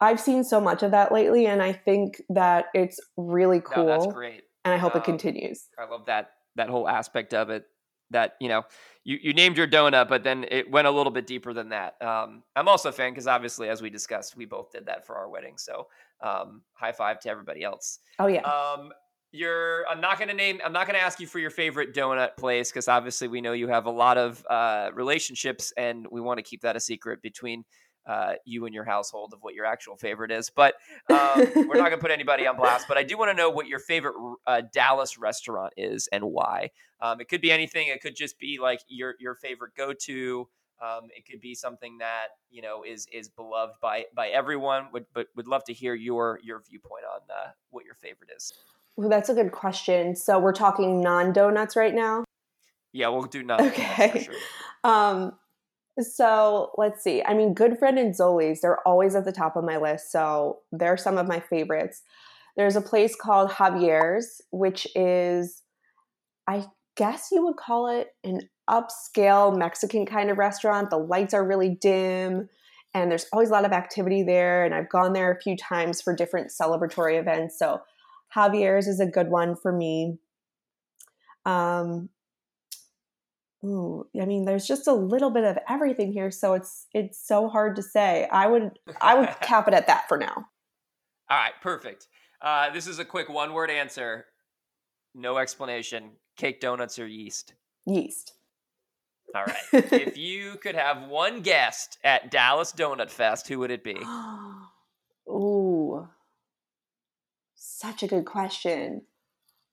i've 0.01 0.21
seen 0.21 0.45
so 0.45 0.61
much 0.61 0.85
of 0.85 0.93
that 0.93 1.11
lately 1.11 1.47
and 1.47 1.61
i 1.61 1.73
think 1.73 2.23
that 2.29 2.67
it's 2.73 3.01
really 3.17 3.61
cool 3.61 3.87
no, 3.87 3.99
that's 3.99 4.15
great. 4.15 4.43
and 4.65 4.73
i 4.73 4.77
hope 4.77 4.95
um, 4.95 5.01
it 5.01 5.05
continues. 5.05 5.67
I 5.79 5.91
love 5.91 6.07
that 6.07 6.31
that 6.55 6.69
whole 6.69 6.89
aspect 6.89 7.35
of 7.35 7.51
it 7.51 7.65
that 8.11 8.35
you 8.41 8.49
know 8.49 8.63
you, 9.05 9.19
you 9.21 9.33
named 9.35 9.57
your 9.57 9.67
donut 9.67 10.09
but 10.09 10.23
then 10.23 10.47
it 10.51 10.71
went 10.71 10.87
a 10.87 10.91
little 10.91 11.11
bit 11.13 11.27
deeper 11.27 11.53
than 11.53 11.71
that. 11.71 12.01
Um, 12.03 12.43
i'm 12.57 12.69
also 12.69 12.91
a 12.91 12.93
fan 12.93 13.13
because 13.13 13.27
obviously 13.27 13.69
as 13.69 13.83
we 13.83 13.91
discussed 13.91 14.37
we 14.37 14.47
both 14.47 14.71
did 14.73 14.87
that 14.87 15.05
for 15.07 15.17
our 15.17 15.29
wedding 15.29 15.55
so 15.57 15.87
um, 16.21 16.63
high 16.75 16.93
five 16.93 17.21
to 17.21 17.31
everybody 17.31 17.63
else. 17.63 18.01
Oh 18.19 18.27
yeah. 18.27 18.43
Um, 18.43 18.91
i'm 19.91 20.01
not 20.01 20.19
going 20.19 20.29
to 20.29 20.35
name 20.35 20.61
i'm 20.65 20.73
not 20.73 20.87
going 20.87 20.99
to 20.99 21.05
ask 21.05 21.21
you 21.21 21.27
for 21.27 21.39
your 21.39 21.51
favorite 21.51 21.95
donut 21.95 22.37
place 22.37 22.71
because 22.71 22.89
obviously 22.89 23.29
we 23.29 23.41
know 23.41 23.53
you 23.53 23.69
have 23.69 23.87
a 23.87 23.91
lot 23.91 24.17
of 24.17 24.45
uh, 24.49 24.91
relationships 24.95 25.73
and 25.77 26.07
we 26.11 26.21
want 26.21 26.39
to 26.39 26.43
keep 26.43 26.63
that 26.63 26.77
a 26.77 26.81
secret 26.81 27.21
between 27.23 27.65
uh, 28.07 28.33
you 28.47 28.65
and 28.65 28.75
your 28.75 28.85
household 28.85 29.35
of 29.35 29.41
what 29.43 29.55
your 29.55 29.67
actual 29.67 29.97
favorite 29.97 30.31
is 30.31 30.49
but 30.49 30.75
um, 31.11 31.45
we're 31.55 31.77
not 31.77 31.89
going 31.89 31.91
to 31.91 31.99
put 31.99 32.11
anybody 32.11 32.47
on 32.47 32.57
blast 32.57 32.87
but 32.89 32.97
i 32.97 33.03
do 33.03 33.19
want 33.19 33.31
to 33.31 33.35
know 33.37 33.51
what 33.51 33.67
your 33.67 33.79
favorite 33.79 34.15
uh, 34.47 34.63
dallas 34.73 35.19
restaurant 35.19 35.75
is 35.77 36.09
and 36.11 36.25
why 36.25 36.71
um, 37.03 37.21
it 37.21 37.29
could 37.29 37.43
be 37.43 37.53
anything 37.53 37.89
it 37.89 38.01
could 38.01 38.17
just 38.17 38.39
be 38.39 38.59
like 38.61 38.81
your 38.89 39.15
your 39.21 39.35
favorite 39.35 39.73
go-to 39.77 40.49
Um, 40.81 41.09
it 41.17 41.27
could 41.27 41.41
be 41.41 41.55
something 41.55 41.99
that 41.99 42.29
you 42.51 42.63
know 42.63 42.83
is 42.85 43.07
is 43.13 43.29
beloved 43.29 43.75
by 43.83 44.05
by 44.15 44.29
everyone. 44.29 44.89
Would 44.93 45.07
but 45.13 45.27
would 45.35 45.49
love 45.49 45.65
to 45.65 45.73
hear 45.73 45.95
your 45.95 46.39
your 46.43 46.63
viewpoint 46.69 47.05
on 47.05 47.21
uh, 47.29 47.51
what 47.71 47.85
your 47.85 47.95
favorite 47.95 48.31
is. 48.35 48.53
Well, 48.99 49.09
that's 49.09 49.29
a 49.29 49.35
good 49.35 49.53
question. 49.53 50.17
So 50.17 50.41
we're 50.41 50.53
talking 50.53 51.01
non 51.01 51.33
donuts 51.33 51.77
right 51.77 51.95
now. 51.95 52.25
Yeah, 52.93 53.09
we'll 53.11 53.23
do 53.23 53.45
non. 53.45 53.63
Okay. 53.63 54.25
Sure. 54.25 54.35
Um, 54.83 55.33
so 56.01 56.73
let's 56.77 57.05
see. 57.05 57.23
I 57.23 57.35
mean, 57.35 57.55
Good 57.55 57.79
Friend 57.79 57.97
and 57.97 58.13
Zoli's, 58.13 58.61
they're 58.61 58.81
always 58.87 59.15
at 59.15 59.25
the 59.25 59.31
top 59.31 59.55
of 59.55 59.63
my 59.63 59.77
list. 59.77 60.11
So 60.11 60.59
they're 60.73 60.97
some 60.97 61.17
of 61.17 61.29
my 61.29 61.39
favorites. 61.39 62.03
There's 62.57 62.75
a 62.75 62.81
place 62.81 63.15
called 63.15 63.51
Javier's, 63.51 64.41
which 64.51 64.89
is, 64.97 65.63
I 66.49 66.67
guess 66.97 67.29
you 67.31 67.45
would 67.45 67.57
call 67.57 67.87
it 67.87 68.09
an 68.25 68.49
upscale 68.69 69.57
Mexican 69.57 70.07
kind 70.07 70.29
of 70.29 70.39
restaurant. 70.39 70.91
The 70.91 70.99
lights 70.99 71.35
are 71.35 71.47
really 71.47 71.79
dim 71.81 72.49
and 72.95 73.11
there's 73.13 73.27
always 73.33 73.51
a 73.51 73.53
lot 73.53 73.65
of 73.65 73.71
activity 73.71 74.25
there. 74.25 74.65
And 74.65 74.75
I've 74.75 74.89
gone 74.89 75.13
there 75.13 75.31
a 75.31 75.41
few 75.41 75.57
times 75.57 76.03
for 76.03 76.17
different 76.17 76.51
celebratory 76.51 77.17
events. 77.21 77.57
So 77.57 77.81
Javier's 78.35 78.87
is 78.87 79.01
a 79.01 79.07
good 79.07 79.29
one 79.29 79.57
for 79.57 79.73
me. 79.73 80.19
Um, 81.45 82.11
Ooh, 83.65 84.07
I 84.21 84.25
mean, 84.25 84.45
there's 84.45 84.67
just 84.67 84.87
a 84.87 84.93
little 84.93 85.31
bit 85.31 85.43
of 85.43 85.59
everything 85.69 86.13
here, 86.13 86.31
so 86.31 86.55
it's 86.55 86.87
it's 86.95 87.27
so 87.27 87.49
hard 87.49 87.75
to 87.77 87.83
say. 87.83 88.29
I 88.31 88.47
would 88.47 88.79
I 89.01 89.19
would 89.19 89.29
cap 89.41 89.67
it 89.67 89.75
at 89.75 89.89
that 89.89 90.07
for 90.09 90.17
now. 90.17 90.47
All 91.31 91.37
right, 91.37 91.53
perfect. 91.61 92.07
Uh, 92.41 92.71
this 92.71 92.87
is 92.87 93.01
a 93.01 93.05
quick 93.05 93.29
one 93.29 93.53
word 93.53 93.71
answer, 93.71 94.27
no 95.15 95.39
explanation. 95.39 96.11
Cake, 96.37 96.61
donuts, 96.61 97.01
or 97.01 97.07
yeast? 97.07 97.55
Yeast. 97.85 98.35
All 99.35 99.45
right. 99.45 99.57
if 99.93 100.17
you 100.17 100.57
could 100.63 100.77
have 100.77 101.09
one 101.09 101.41
guest 101.41 101.99
at 102.05 102.31
Dallas 102.31 102.73
Donut 102.73 103.11
Fest, 103.11 103.49
who 103.49 103.59
would 103.59 103.73
it 103.73 103.83
be? 103.83 103.97
Ooh, 105.29 105.58
such 107.79 108.03
a 108.03 108.09
good 108.09 108.25
question. 108.25 109.03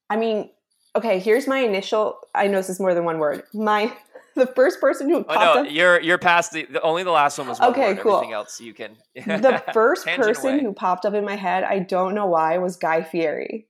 I 0.09 0.17
mean, 0.17 0.51
okay, 0.95 1.19
here's 1.19 1.47
my 1.47 1.59
initial. 1.59 2.19
I 2.33 2.47
know 2.47 2.57
this 2.57 2.69
is 2.69 2.79
more 2.79 2.93
than 2.93 3.03
one 3.03 3.19
word. 3.19 3.43
My 3.53 3.91
the 4.35 4.47
first 4.47 4.79
person 4.79 5.09
who 5.09 5.17
oh, 5.17 5.23
popped 5.23 5.57
oh, 5.57 5.63
no, 5.63 5.67
up. 5.67 5.73
You're 5.73 5.99
you're 6.01 6.17
past 6.17 6.51
the, 6.51 6.65
the 6.65 6.81
only 6.81 7.03
the 7.03 7.11
last 7.11 7.37
one 7.37 7.47
was 7.47 7.59
one 7.59 7.71
Okay, 7.71 7.93
word. 7.93 7.99
cool. 8.01 8.15
Everything 8.17 8.33
else 8.33 8.61
you 8.61 8.73
can. 8.73 8.95
the 9.15 9.63
first 9.73 10.05
person 10.05 10.55
away. 10.55 10.63
who 10.63 10.73
popped 10.73 11.05
up 11.05 11.13
in 11.13 11.25
my 11.25 11.35
head, 11.35 11.63
I 11.63 11.79
don't 11.79 12.13
know 12.13 12.27
why, 12.27 12.57
was 12.59 12.77
Guy 12.77 13.01
Fieri. 13.01 13.67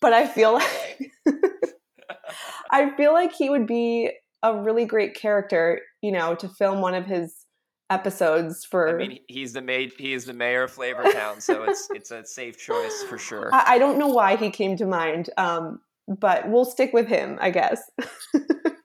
But 0.00 0.12
I 0.12 0.26
feel 0.26 0.54
like 0.54 1.12
I 2.70 2.90
feel 2.96 3.12
like 3.12 3.32
he 3.32 3.48
would 3.48 3.66
be 3.66 4.10
a 4.42 4.60
really 4.60 4.84
great 4.84 5.14
character, 5.14 5.80
you 6.02 6.10
know, 6.12 6.34
to 6.34 6.48
film 6.48 6.80
one 6.80 6.94
of 6.94 7.06
his 7.06 7.41
episodes 7.92 8.64
for 8.64 8.88
I 8.88 9.06
mean, 9.06 9.20
he's 9.28 9.52
the 9.52 9.62
maid. 9.62 9.92
He 9.98 10.12
is 10.12 10.24
the 10.24 10.32
mayor 10.32 10.64
of 10.64 10.74
Flavortown, 10.74 11.40
so 11.40 11.62
it's 11.68 11.88
it's 11.90 12.10
a 12.10 12.24
safe 12.24 12.58
choice 12.58 13.04
for 13.08 13.18
sure. 13.18 13.50
I, 13.52 13.74
I 13.74 13.78
don't 13.78 13.98
know 13.98 14.08
why 14.08 14.36
he 14.36 14.50
came 14.50 14.76
to 14.78 14.86
mind. 14.86 15.30
Um, 15.36 15.80
but 16.08 16.48
we'll 16.48 16.64
stick 16.64 16.92
with 16.92 17.06
him, 17.06 17.38
I 17.40 17.50
guess. 17.50 17.80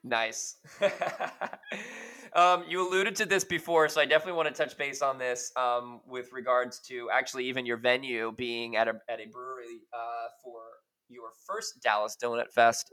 Nice. 0.08 0.56
um, 2.32 2.64
you 2.66 2.88
alluded 2.88 3.14
to 3.16 3.26
this 3.26 3.44
before, 3.44 3.88
so 3.88 4.00
I 4.00 4.06
definitely 4.06 4.38
want 4.38 4.48
to 4.48 4.54
touch 4.54 4.76
base 4.78 5.02
on 5.02 5.18
this 5.18 5.52
um, 5.56 6.00
with 6.06 6.32
regards 6.32 6.80
to 6.88 7.10
actually 7.12 7.46
even 7.46 7.66
your 7.66 7.76
venue 7.76 8.32
being 8.36 8.76
at 8.76 8.88
a 8.88 8.94
at 9.08 9.20
a 9.20 9.26
brewery 9.26 9.82
uh, 9.92 10.28
for 10.42 10.60
your 11.08 11.30
first 11.46 11.82
Dallas 11.82 12.16
Donut 12.22 12.50
Fest. 12.52 12.90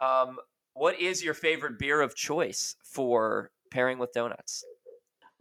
Um, 0.00 0.38
what 0.74 1.00
is 1.00 1.22
your 1.22 1.34
favorite 1.34 1.78
beer 1.78 2.00
of 2.00 2.14
choice 2.16 2.76
for 2.84 3.50
pairing 3.70 3.98
with 3.98 4.12
donuts? 4.12 4.64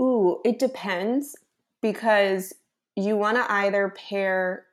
Ooh, 0.01 0.39
it 0.45 0.59
depends 0.59 1.35
because 1.81 2.53
you 2.95 3.17
want 3.17 3.37
to 3.37 3.51
either 3.51 3.89
pair 3.89 4.65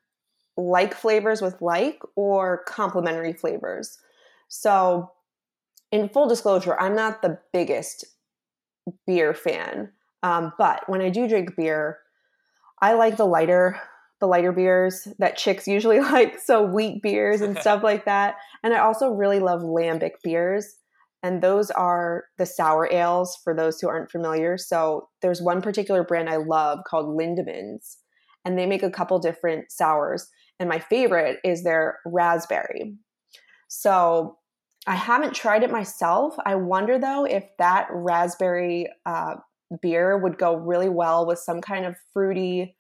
like 0.57 0.95
flavors 0.95 1.43
with 1.43 1.61
like 1.61 2.01
or 2.17 2.63
complementary 2.67 3.33
flavors. 3.33 3.99
So, 4.49 5.11
in 5.91 6.09
full 6.09 6.29
disclosure, 6.29 6.79
I'm 6.79 6.95
not 6.95 7.23
the 7.23 7.39
biggest 7.53 8.05
beer 9.07 9.35
fan, 9.35 9.93
um, 10.23 10.53
but 10.59 10.89
when 10.89 11.01
I 11.01 11.09
do 11.09 11.29
drink 11.29 11.57
beer, 11.57 11.99
I 12.81 12.95
like 12.95 13.17
the 13.17 13.27
lighter, 13.27 13.81
the 14.21 14.27
lighter 14.27 14.53
beers 14.53 15.09
that 15.19 15.37
chicks 15.37 15.67
usually 15.67 16.01
like, 16.01 16.39
so 16.39 16.63
wheat 16.63 17.03
beers 17.03 17.41
and 17.41 17.59
stuff 17.61 17.83
like 17.83 18.05
that. 18.05 18.37
And 18.63 18.75
I 18.75 18.79
also 18.81 19.11
really 19.11 19.41
love 19.41 19.63
lambic 19.63 20.13
beers 20.23 20.77
and 21.25 21.43
those 21.43 21.71
are 21.71 22.25
the 22.37 22.45
sour 22.45 22.87
ales 22.93 23.39
for 23.43 23.55
those 23.55 23.81
who 23.81 23.89
aren't 23.89 24.11
familiar. 24.11 24.59
So 24.59 25.09
there's 25.23 25.41
one 25.41 25.63
particular 25.63 26.05
brand 26.05 26.29
I 26.29 26.37
love 26.37 26.81
called 26.87 27.07
Lindemans, 27.19 27.97
and 28.45 28.59
they 28.59 28.67
make 28.67 28.83
a 28.83 28.91
couple 28.91 29.19
different 29.19 29.73
sours. 29.73 30.29
And 30.61 30.69
my 30.69 30.79
favorite 30.79 31.39
is 31.43 31.65
their 31.65 31.99
raspberry. 32.05 32.99
So 33.69 34.37
I 34.87 34.97
haven't 34.97 35.35
tried 35.35 35.63
it 35.63 35.73
myself. 35.73 36.37
I 36.45 36.57
wonder 36.57 36.99
though 36.99 37.25
if 37.25 37.45
that 37.59 37.89
raspberry 37.91 38.87
uh, 39.07 39.37
beer 39.81 40.19
would 40.19 40.37
go 40.37 40.55
really 40.55 40.91
well 40.91 41.27
with 41.27 41.39
some 41.39 41.63
kind 41.63 41.87
of 41.87 41.97
fruity, 42.13 42.77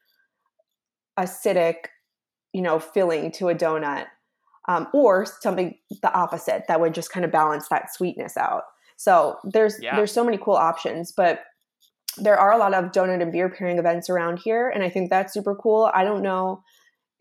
acidic, 1.18 1.76
you 2.52 2.61
know, 2.61 2.78
filling 2.78 3.33
to 3.33 3.48
a 3.48 3.54
donut 3.54 4.04
um, 4.68 4.88
or 4.92 5.27
something 5.40 5.74
the 6.03 6.12
opposite 6.12 6.64
that 6.68 6.81
would 6.81 6.94
just 6.94 7.11
kind 7.11 7.24
of 7.24 7.31
balance 7.33 7.68
that 7.68 7.92
sweetness 7.94 8.37
out. 8.37 8.64
So 8.96 9.38
there's 9.44 9.81
Yeah. 9.81 9.96
there's 9.96 10.12
so 10.12 10.24
many 10.24 10.38
cool 10.38 10.55
options, 10.55 11.12
but 11.12 11.40
there 12.16 12.38
are 12.38 12.53
a 12.53 12.59
lot 12.59 12.74
of 12.74 12.92
donut 12.92 13.20
and 13.20 13.33
beer 13.33 13.48
pairing 13.48 13.79
events 13.79 14.09
around 14.09 14.38
here, 14.38 14.68
and 14.68 14.85
I 14.85 14.88
think 14.88 15.11
that's 15.11 15.33
super 15.35 15.55
cool. 15.55 15.90
I 15.92 16.05
don't 16.05 16.22
know 16.22 16.62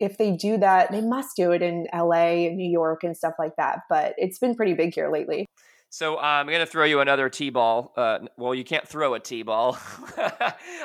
if 0.00 0.18
they 0.18 0.32
do 0.32 0.56
that; 0.58 0.90
they 0.92 1.00
must 1.00 1.36
do 1.36 1.50
it 1.52 1.62
in 1.62 1.86
LA 1.92 2.46
and 2.46 2.56
New 2.56 2.70
York 2.70 3.02
and 3.04 3.16
stuff 3.16 3.34
like 3.38 3.56
that. 3.56 3.80
But 3.88 4.14
it's 4.18 4.38
been 4.38 4.54
pretty 4.54 4.74
big 4.74 4.94
here 4.94 5.10
lately. 5.10 5.46
So 5.94 6.16
uh, 6.16 6.22
I'm 6.22 6.48
going 6.48 6.58
to 6.58 6.66
throw 6.66 6.86
you 6.86 6.98
another 6.98 7.28
T-ball. 7.28 7.92
Uh, 7.96 8.18
well, 8.36 8.52
you 8.52 8.64
can't 8.64 8.86
throw 8.86 9.14
a 9.14 9.20
T-ball. 9.20 9.78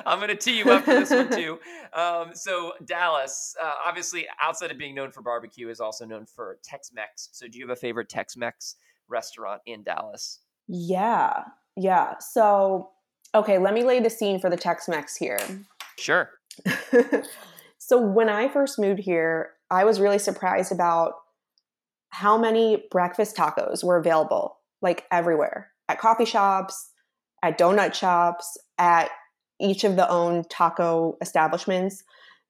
I'm 0.06 0.19
going 0.19 0.30
to 0.30 0.36
tee 0.36 0.60
you 0.60 0.69
up 0.69 0.86
for 0.86 0.93
this 0.93 1.10
one 1.10 1.32
too. 1.36 1.58
Um, 1.93 2.36
so 2.36 2.74
Dallas, 2.86 3.56
uh, 3.60 3.74
obviously, 3.88 4.28
outside 4.39 4.69
of 4.69 4.78
being 4.78 4.93
known 4.93 5.10
for 5.10 5.24
barbecue, 5.24 5.67
is 5.69 5.80
also 5.80 6.06
known 6.06 6.28
for 6.28 6.60
Tex-Mex. 6.63 7.30
So 7.32 7.48
do 7.48 7.58
you 7.58 7.67
have 7.67 7.76
a 7.76 7.80
favorite 7.80 8.08
Tex-Mex 8.08 8.76
restaurant 9.08 9.63
in 9.65 9.82
Dallas? 9.82 10.41
Yeah, 10.67 11.45
yeah. 11.76 12.19
So 12.19 12.91
okay, 13.34 13.58
let 13.58 13.74
me 13.74 13.82
lay 13.82 14.00
the 14.00 14.12
scene 14.12 14.39
for 14.39 14.52
the 14.52 14.58
Tex-Mex 14.58 15.15
here. 15.15 15.39
Sure. 15.98 16.30
so 17.80 18.00
when 18.00 18.30
I 18.30 18.48
first 18.48 18.78
moved 18.78 19.00
here, 19.00 19.54
I 19.72 19.86
was 19.86 20.00
really 20.00 20.19
surprised 20.19 20.72
about 20.72 21.13
how 22.10 22.38
many 22.38 22.84
breakfast 22.91 23.36
tacos 23.36 23.84
were 23.84 23.98
available, 23.98 24.59
like 24.82 25.06
everywhere 25.12 25.72
at 25.89 26.00
coffee 26.00 26.26
shops, 26.26 26.92
at 27.44 27.58
donut 27.58 27.94
shops, 27.94 28.58
at 28.78 29.10
each 29.60 29.84
of 29.84 29.96
the 29.96 30.10
own 30.10 30.44
taco 30.50 31.18
establishments. 31.22 32.04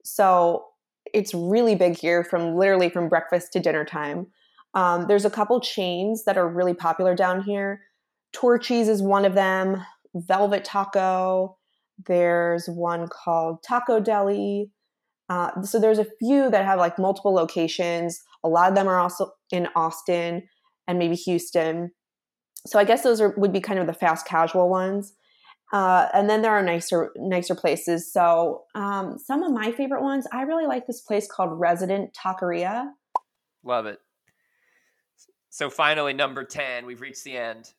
So 0.03 0.65
it's 1.13 1.33
really 1.33 1.75
big 1.75 1.97
here 1.97 2.23
from 2.23 2.55
literally 2.55 2.89
from 2.89 3.09
breakfast 3.09 3.53
to 3.53 3.59
dinner 3.59 3.85
time. 3.85 4.27
Um, 4.75 5.07
there's 5.07 5.25
a 5.25 5.29
couple 5.29 5.59
chains 5.59 6.25
that 6.25 6.37
are 6.37 6.47
really 6.47 6.73
popular 6.73 7.15
down 7.15 7.41
here. 7.41 7.81
Torchy's 8.31 8.87
is 8.87 9.01
one 9.01 9.25
of 9.25 9.33
them, 9.33 9.83
Velvet 10.13 10.63
Taco. 10.63 11.57
There's 12.05 12.67
one 12.67 13.07
called 13.07 13.63
Taco 13.63 13.99
Deli. 13.99 14.71
Uh, 15.29 15.61
so 15.63 15.79
there's 15.79 15.99
a 15.99 16.07
few 16.19 16.49
that 16.49 16.65
have 16.65 16.79
like 16.79 16.99
multiple 16.99 17.33
locations. 17.33 18.21
A 18.43 18.49
lot 18.49 18.69
of 18.69 18.75
them 18.75 18.87
are 18.87 18.99
also 18.99 19.31
in 19.51 19.67
Austin 19.75 20.43
and 20.87 20.99
maybe 20.99 21.15
Houston. 21.15 21.91
So 22.65 22.79
I 22.79 22.83
guess 22.83 23.03
those 23.03 23.21
are 23.21 23.33
would 23.37 23.53
be 23.53 23.61
kind 23.61 23.79
of 23.79 23.87
the 23.87 23.93
fast 23.93 24.25
casual 24.25 24.69
ones. 24.69 25.13
Uh, 25.71 26.07
and 26.13 26.29
then 26.29 26.41
there 26.41 26.51
are 26.51 26.63
nicer 26.63 27.11
nicer 27.15 27.55
places. 27.55 28.11
So 28.11 28.63
um, 28.75 29.17
some 29.19 29.43
of 29.43 29.51
my 29.51 29.71
favorite 29.71 30.01
ones, 30.01 30.27
I 30.31 30.41
really 30.43 30.65
like 30.65 30.87
this 30.87 31.01
place 31.01 31.27
called 31.27 31.59
Resident 31.59 32.13
Taqueria. 32.13 32.89
Love 33.63 33.85
it. 33.85 33.99
So 35.49 35.69
finally, 35.69 36.13
number 36.13 36.43
10, 36.43 36.85
we've 36.85 37.01
reached 37.01 37.23
the 37.23 37.37
end. 37.37 37.73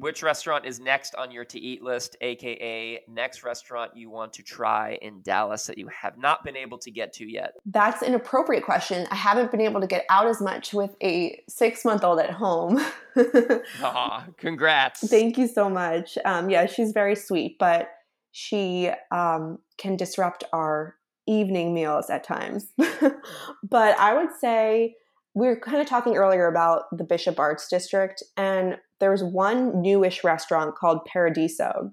Which 0.00 0.22
restaurant 0.22 0.64
is 0.64 0.80
next 0.80 1.14
on 1.14 1.30
your 1.30 1.44
to 1.44 1.58
eat 1.58 1.82
list, 1.82 2.16
aka 2.22 3.02
next 3.06 3.44
restaurant 3.44 3.94
you 3.94 4.08
want 4.08 4.32
to 4.32 4.42
try 4.42 4.98
in 5.02 5.20
Dallas 5.20 5.66
that 5.66 5.76
you 5.76 5.88
have 5.88 6.16
not 6.16 6.42
been 6.42 6.56
able 6.56 6.78
to 6.78 6.90
get 6.90 7.12
to 7.14 7.30
yet? 7.30 7.52
That's 7.66 8.00
an 8.00 8.14
appropriate 8.14 8.64
question. 8.64 9.06
I 9.10 9.14
haven't 9.14 9.50
been 9.50 9.60
able 9.60 9.82
to 9.82 9.86
get 9.86 10.06
out 10.08 10.26
as 10.26 10.40
much 10.40 10.72
with 10.72 10.96
a 11.02 11.42
six 11.50 11.84
month 11.84 12.02
old 12.02 12.18
at 12.18 12.30
home. 12.30 12.80
Aw, 13.82 14.24
congrats. 14.38 15.06
Thank 15.06 15.36
you 15.36 15.46
so 15.46 15.68
much. 15.68 16.16
Um, 16.24 16.48
yeah, 16.48 16.64
she's 16.64 16.92
very 16.92 17.14
sweet, 17.14 17.58
but 17.58 17.90
she 18.32 18.90
um, 19.10 19.58
can 19.76 19.96
disrupt 19.96 20.44
our 20.54 20.96
evening 21.26 21.74
meals 21.74 22.08
at 22.08 22.24
times. 22.24 22.68
but 22.78 23.98
I 23.98 24.14
would 24.14 24.30
say 24.40 24.94
we 25.34 25.46
were 25.46 25.60
kind 25.60 25.82
of 25.82 25.86
talking 25.86 26.16
earlier 26.16 26.46
about 26.46 26.84
the 26.96 27.04
Bishop 27.04 27.38
Arts 27.38 27.68
District, 27.68 28.22
and 28.38 28.78
there 29.00 29.10
was 29.10 29.24
one 29.24 29.80
newish 29.80 30.22
restaurant 30.22 30.76
called 30.76 31.04
Paradiso. 31.06 31.90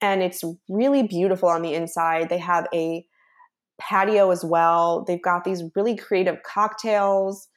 and 0.00 0.22
it's 0.22 0.42
really 0.68 1.04
beautiful 1.04 1.48
on 1.48 1.62
the 1.62 1.74
inside. 1.74 2.28
They 2.28 2.38
have 2.38 2.66
a 2.74 3.06
patio 3.80 4.30
as 4.30 4.44
well. 4.44 5.04
They've 5.06 5.22
got 5.22 5.44
these 5.44 5.62
really 5.76 5.96
creative 5.96 6.42
cocktails, 6.44 7.48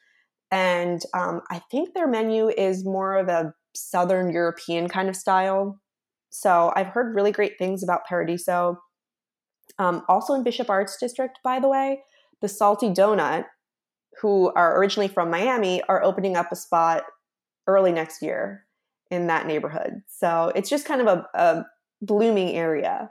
and 0.50 1.02
um, 1.12 1.40
I 1.50 1.60
think 1.70 1.92
their 1.94 2.06
menu 2.06 2.48
is 2.48 2.84
more 2.84 3.16
of 3.16 3.28
a 3.28 3.52
Southern 3.74 4.30
European 4.30 4.88
kind 4.88 5.08
of 5.08 5.16
style. 5.16 5.80
So 6.30 6.72
I've 6.76 6.88
heard 6.88 7.14
really 7.14 7.32
great 7.32 7.58
things 7.58 7.82
about 7.82 8.06
Paradiso. 8.06 8.78
Um, 9.78 10.02
also 10.08 10.34
in 10.34 10.44
Bishop 10.44 10.70
Arts 10.70 10.96
District, 10.98 11.38
by 11.42 11.60
the 11.60 11.68
way, 11.68 12.02
the 12.40 12.48
Salty 12.48 12.88
Donut, 12.90 13.44
who 14.20 14.52
are 14.54 14.78
originally 14.78 15.08
from 15.08 15.30
Miami, 15.30 15.82
are 15.88 16.02
opening 16.02 16.36
up 16.36 16.52
a 16.52 16.56
spot 16.56 17.02
early 17.66 17.92
next 17.92 18.22
year 18.22 18.64
in 19.10 19.26
that 19.28 19.46
neighborhood. 19.46 20.02
So 20.08 20.52
it's 20.54 20.68
just 20.68 20.86
kind 20.86 21.00
of 21.00 21.06
a, 21.06 21.26
a 21.34 21.66
blooming 22.02 22.50
area. 22.50 23.10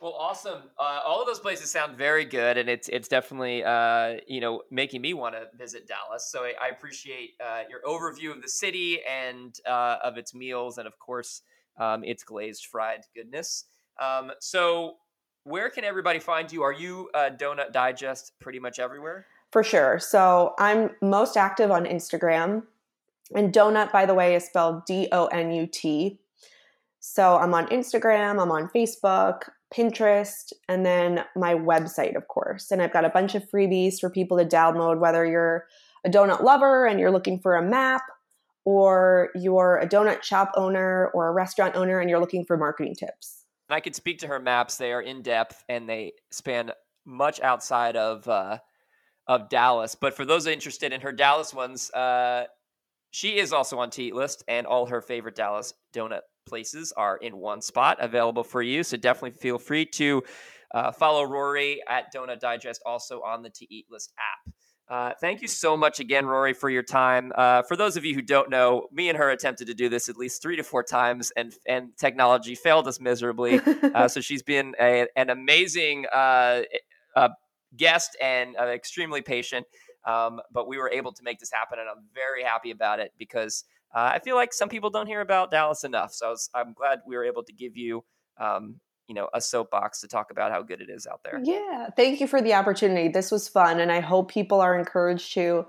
Well, 0.00 0.14
awesome. 0.16 0.62
Uh, 0.78 1.00
all 1.04 1.20
of 1.20 1.26
those 1.26 1.40
places 1.40 1.72
sound 1.72 1.96
very 1.96 2.24
good, 2.24 2.56
and 2.56 2.68
it's 2.68 2.88
it's 2.88 3.08
definitely 3.08 3.64
uh, 3.64 4.18
you 4.28 4.40
know 4.40 4.62
making 4.70 5.02
me 5.02 5.12
want 5.12 5.34
to 5.34 5.46
visit 5.56 5.88
Dallas. 5.88 6.30
So 6.30 6.44
I, 6.44 6.54
I 6.62 6.68
appreciate 6.68 7.30
uh, 7.44 7.62
your 7.68 7.80
overview 7.82 8.30
of 8.30 8.40
the 8.40 8.48
city 8.48 9.00
and 9.08 9.58
uh, 9.66 9.96
of 10.04 10.16
its 10.16 10.34
meals, 10.34 10.78
and 10.78 10.86
of 10.86 10.96
course 11.00 11.42
um, 11.80 12.04
its 12.04 12.22
glazed 12.22 12.66
fried 12.66 13.00
goodness. 13.14 13.64
Um, 14.00 14.30
so 14.38 14.98
where 15.42 15.68
can 15.68 15.82
everybody 15.82 16.20
find 16.20 16.52
you? 16.52 16.62
Are 16.62 16.72
you 16.72 17.10
uh, 17.14 17.30
Donut 17.36 17.72
Digest 17.72 18.32
pretty 18.38 18.60
much 18.60 18.78
everywhere? 18.78 19.26
For 19.50 19.64
sure. 19.64 19.98
So 19.98 20.54
I'm 20.58 20.90
most 21.00 21.36
active 21.36 21.70
on 21.70 21.86
Instagram, 21.86 22.64
and 23.34 23.52
Donut, 23.52 23.92
by 23.92 24.06
the 24.06 24.14
way, 24.14 24.34
is 24.34 24.46
spelled 24.46 24.84
D 24.86 25.08
O 25.12 25.26
N 25.26 25.52
U 25.52 25.66
T. 25.66 26.18
So 27.00 27.36
I'm 27.36 27.54
on 27.54 27.66
Instagram, 27.68 28.42
I'm 28.42 28.50
on 28.50 28.68
Facebook, 28.74 29.48
Pinterest, 29.72 30.52
and 30.68 30.84
then 30.84 31.24
my 31.36 31.54
website, 31.54 32.16
of 32.16 32.26
course. 32.28 32.70
And 32.70 32.82
I've 32.82 32.92
got 32.92 33.04
a 33.04 33.10
bunch 33.10 33.34
of 33.34 33.48
freebies 33.48 34.00
for 34.00 34.10
people 34.10 34.38
to 34.38 34.44
download, 34.44 34.98
whether 34.98 35.24
you're 35.24 35.66
a 36.04 36.10
donut 36.10 36.42
lover 36.42 36.86
and 36.86 36.98
you're 36.98 37.10
looking 37.10 37.38
for 37.38 37.56
a 37.56 37.62
map, 37.62 38.02
or 38.64 39.30
you're 39.34 39.78
a 39.78 39.88
donut 39.88 40.22
shop 40.22 40.52
owner 40.56 41.10
or 41.14 41.28
a 41.28 41.32
restaurant 41.32 41.76
owner 41.76 42.00
and 42.00 42.10
you're 42.10 42.20
looking 42.20 42.44
for 42.44 42.56
marketing 42.56 42.94
tips. 42.94 43.44
I 43.70 43.80
could 43.80 43.94
speak 43.94 44.18
to 44.18 44.26
her 44.26 44.40
maps. 44.40 44.76
They 44.76 44.92
are 44.92 45.02
in 45.02 45.22
depth 45.22 45.62
and 45.68 45.88
they 45.88 46.12
span 46.30 46.72
much 47.04 47.40
outside 47.40 47.96
of 47.96 48.26
uh, 48.28 48.58
of 49.26 49.48
Dallas. 49.48 49.94
But 49.94 50.14
for 50.14 50.24
those 50.24 50.46
interested 50.46 50.92
in 50.92 51.02
her 51.02 51.12
Dallas 51.12 51.54
ones, 51.54 51.90
uh, 51.92 52.44
she 53.10 53.38
is 53.38 53.52
also 53.52 53.78
on 53.78 53.90
T 53.90 54.12
List, 54.12 54.44
and 54.48 54.66
all 54.66 54.86
her 54.86 55.00
favorite 55.00 55.34
Dallas 55.34 55.74
donut 55.94 56.20
places 56.46 56.92
are 56.96 57.16
in 57.16 57.36
one 57.36 57.60
spot 57.60 57.98
available 58.00 58.44
for 58.44 58.62
you. 58.62 58.82
So 58.82 58.96
definitely 58.96 59.38
feel 59.38 59.58
free 59.58 59.86
to 59.86 60.22
uh, 60.74 60.92
follow 60.92 61.24
Rory 61.24 61.80
at 61.88 62.12
Donut 62.14 62.40
Digest, 62.40 62.82
also 62.84 63.20
on 63.22 63.42
the 63.42 63.50
To 63.50 63.74
Eat 63.74 63.86
List 63.90 64.12
app. 64.18 64.54
Uh, 64.90 65.12
thank 65.20 65.42
you 65.42 65.48
so 65.48 65.76
much 65.76 66.00
again, 66.00 66.24
Rory, 66.24 66.54
for 66.54 66.70
your 66.70 66.82
time. 66.82 67.30
Uh, 67.34 67.62
for 67.62 67.76
those 67.76 67.98
of 67.98 68.06
you 68.06 68.14
who 68.14 68.22
don't 68.22 68.48
know, 68.48 68.88
me 68.90 69.10
and 69.10 69.18
her 69.18 69.30
attempted 69.30 69.66
to 69.66 69.74
do 69.74 69.90
this 69.90 70.08
at 70.08 70.16
least 70.16 70.40
three 70.40 70.56
to 70.56 70.62
four 70.62 70.82
times, 70.82 71.30
and 71.36 71.52
and 71.66 71.90
technology 71.98 72.54
failed 72.54 72.88
us 72.88 72.98
miserably. 72.98 73.60
uh, 73.94 74.08
so 74.08 74.22
she's 74.22 74.42
been 74.42 74.74
a, 74.80 75.06
an 75.14 75.28
amazing 75.28 76.06
uh, 76.10 76.62
uh, 77.14 77.28
guest 77.76 78.16
and 78.20 78.56
uh, 78.56 78.66
extremely 78.66 79.22
patient. 79.22 79.66
Um, 80.06 80.40
but 80.52 80.68
we 80.68 80.78
were 80.78 80.90
able 80.90 81.12
to 81.12 81.22
make 81.22 81.38
this 81.38 81.50
happen, 81.52 81.78
and 81.78 81.88
I'm 81.88 82.04
very 82.14 82.42
happy 82.42 82.70
about 82.70 83.00
it 83.00 83.12
because 83.18 83.64
I 83.94 84.18
feel 84.18 84.36
like 84.36 84.52
some 84.52 84.68
people 84.68 84.90
don't 84.90 85.06
hear 85.06 85.20
about 85.20 85.50
Dallas 85.50 85.84
enough. 85.84 86.12
So 86.12 86.34
I 86.54 86.60
am 86.60 86.72
glad 86.72 87.00
we 87.06 87.16
were 87.16 87.24
able 87.24 87.42
to 87.44 87.52
give 87.52 87.76
you 87.76 88.04
um, 88.38 88.76
you 89.08 89.14
know 89.14 89.28
a 89.34 89.40
soapbox 89.40 90.00
to 90.00 90.08
talk 90.08 90.30
about 90.30 90.52
how 90.52 90.62
good 90.62 90.80
it 90.80 90.90
is 90.90 91.06
out 91.06 91.20
there. 91.24 91.40
Yeah, 91.42 91.88
thank 91.96 92.20
you 92.20 92.26
for 92.26 92.40
the 92.40 92.54
opportunity. 92.54 93.08
This 93.08 93.30
was 93.30 93.48
fun, 93.48 93.80
and 93.80 93.90
I 93.90 94.00
hope 94.00 94.30
people 94.30 94.60
are 94.60 94.78
encouraged 94.78 95.32
to 95.34 95.66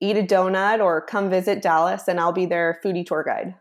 eat 0.00 0.16
a 0.16 0.22
donut 0.22 0.80
or 0.80 1.00
come 1.00 1.30
visit 1.30 1.62
Dallas, 1.62 2.06
and 2.08 2.20
I'll 2.20 2.32
be 2.32 2.46
their 2.46 2.78
foodie 2.84 3.06
tour 3.06 3.24
guide. 3.24 3.54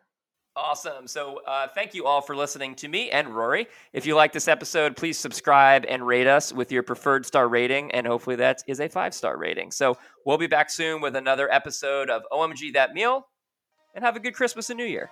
Awesome. 0.55 1.07
So, 1.07 1.41
uh, 1.47 1.67
thank 1.73 1.95
you 1.95 2.05
all 2.05 2.21
for 2.21 2.35
listening 2.35 2.75
to 2.75 2.87
me 2.87 3.09
and 3.09 3.29
Rory. 3.29 3.67
If 3.91 4.05
you 4.05 4.15
like 4.15 4.33
this 4.33 4.47
episode, 4.47 4.95
please 4.95 5.17
subscribe 5.17 5.83
and 5.89 6.05
rate 6.05 6.27
us 6.27 6.53
with 6.53 6.71
your 6.71 6.83
preferred 6.83 7.25
star 7.25 7.47
rating, 7.47 7.89
and 7.91 8.05
hopefully 8.05 8.35
that 8.35 8.61
is 8.67 8.79
a 8.79 8.87
five 8.87 9.15
star 9.15 9.35
rating. 9.35 9.71
So, 9.71 9.97
we'll 10.27 10.37
be 10.37 10.45
back 10.45 10.69
soon 10.69 11.01
with 11.01 11.15
another 11.15 11.51
episode 11.51 12.11
of 12.11 12.21
OMG 12.31 12.73
That 12.73 12.93
Meal, 12.93 13.27
and 13.95 14.05
have 14.05 14.15
a 14.15 14.19
good 14.19 14.35
Christmas 14.35 14.69
and 14.69 14.77
New 14.77 14.85
Year. 14.85 15.09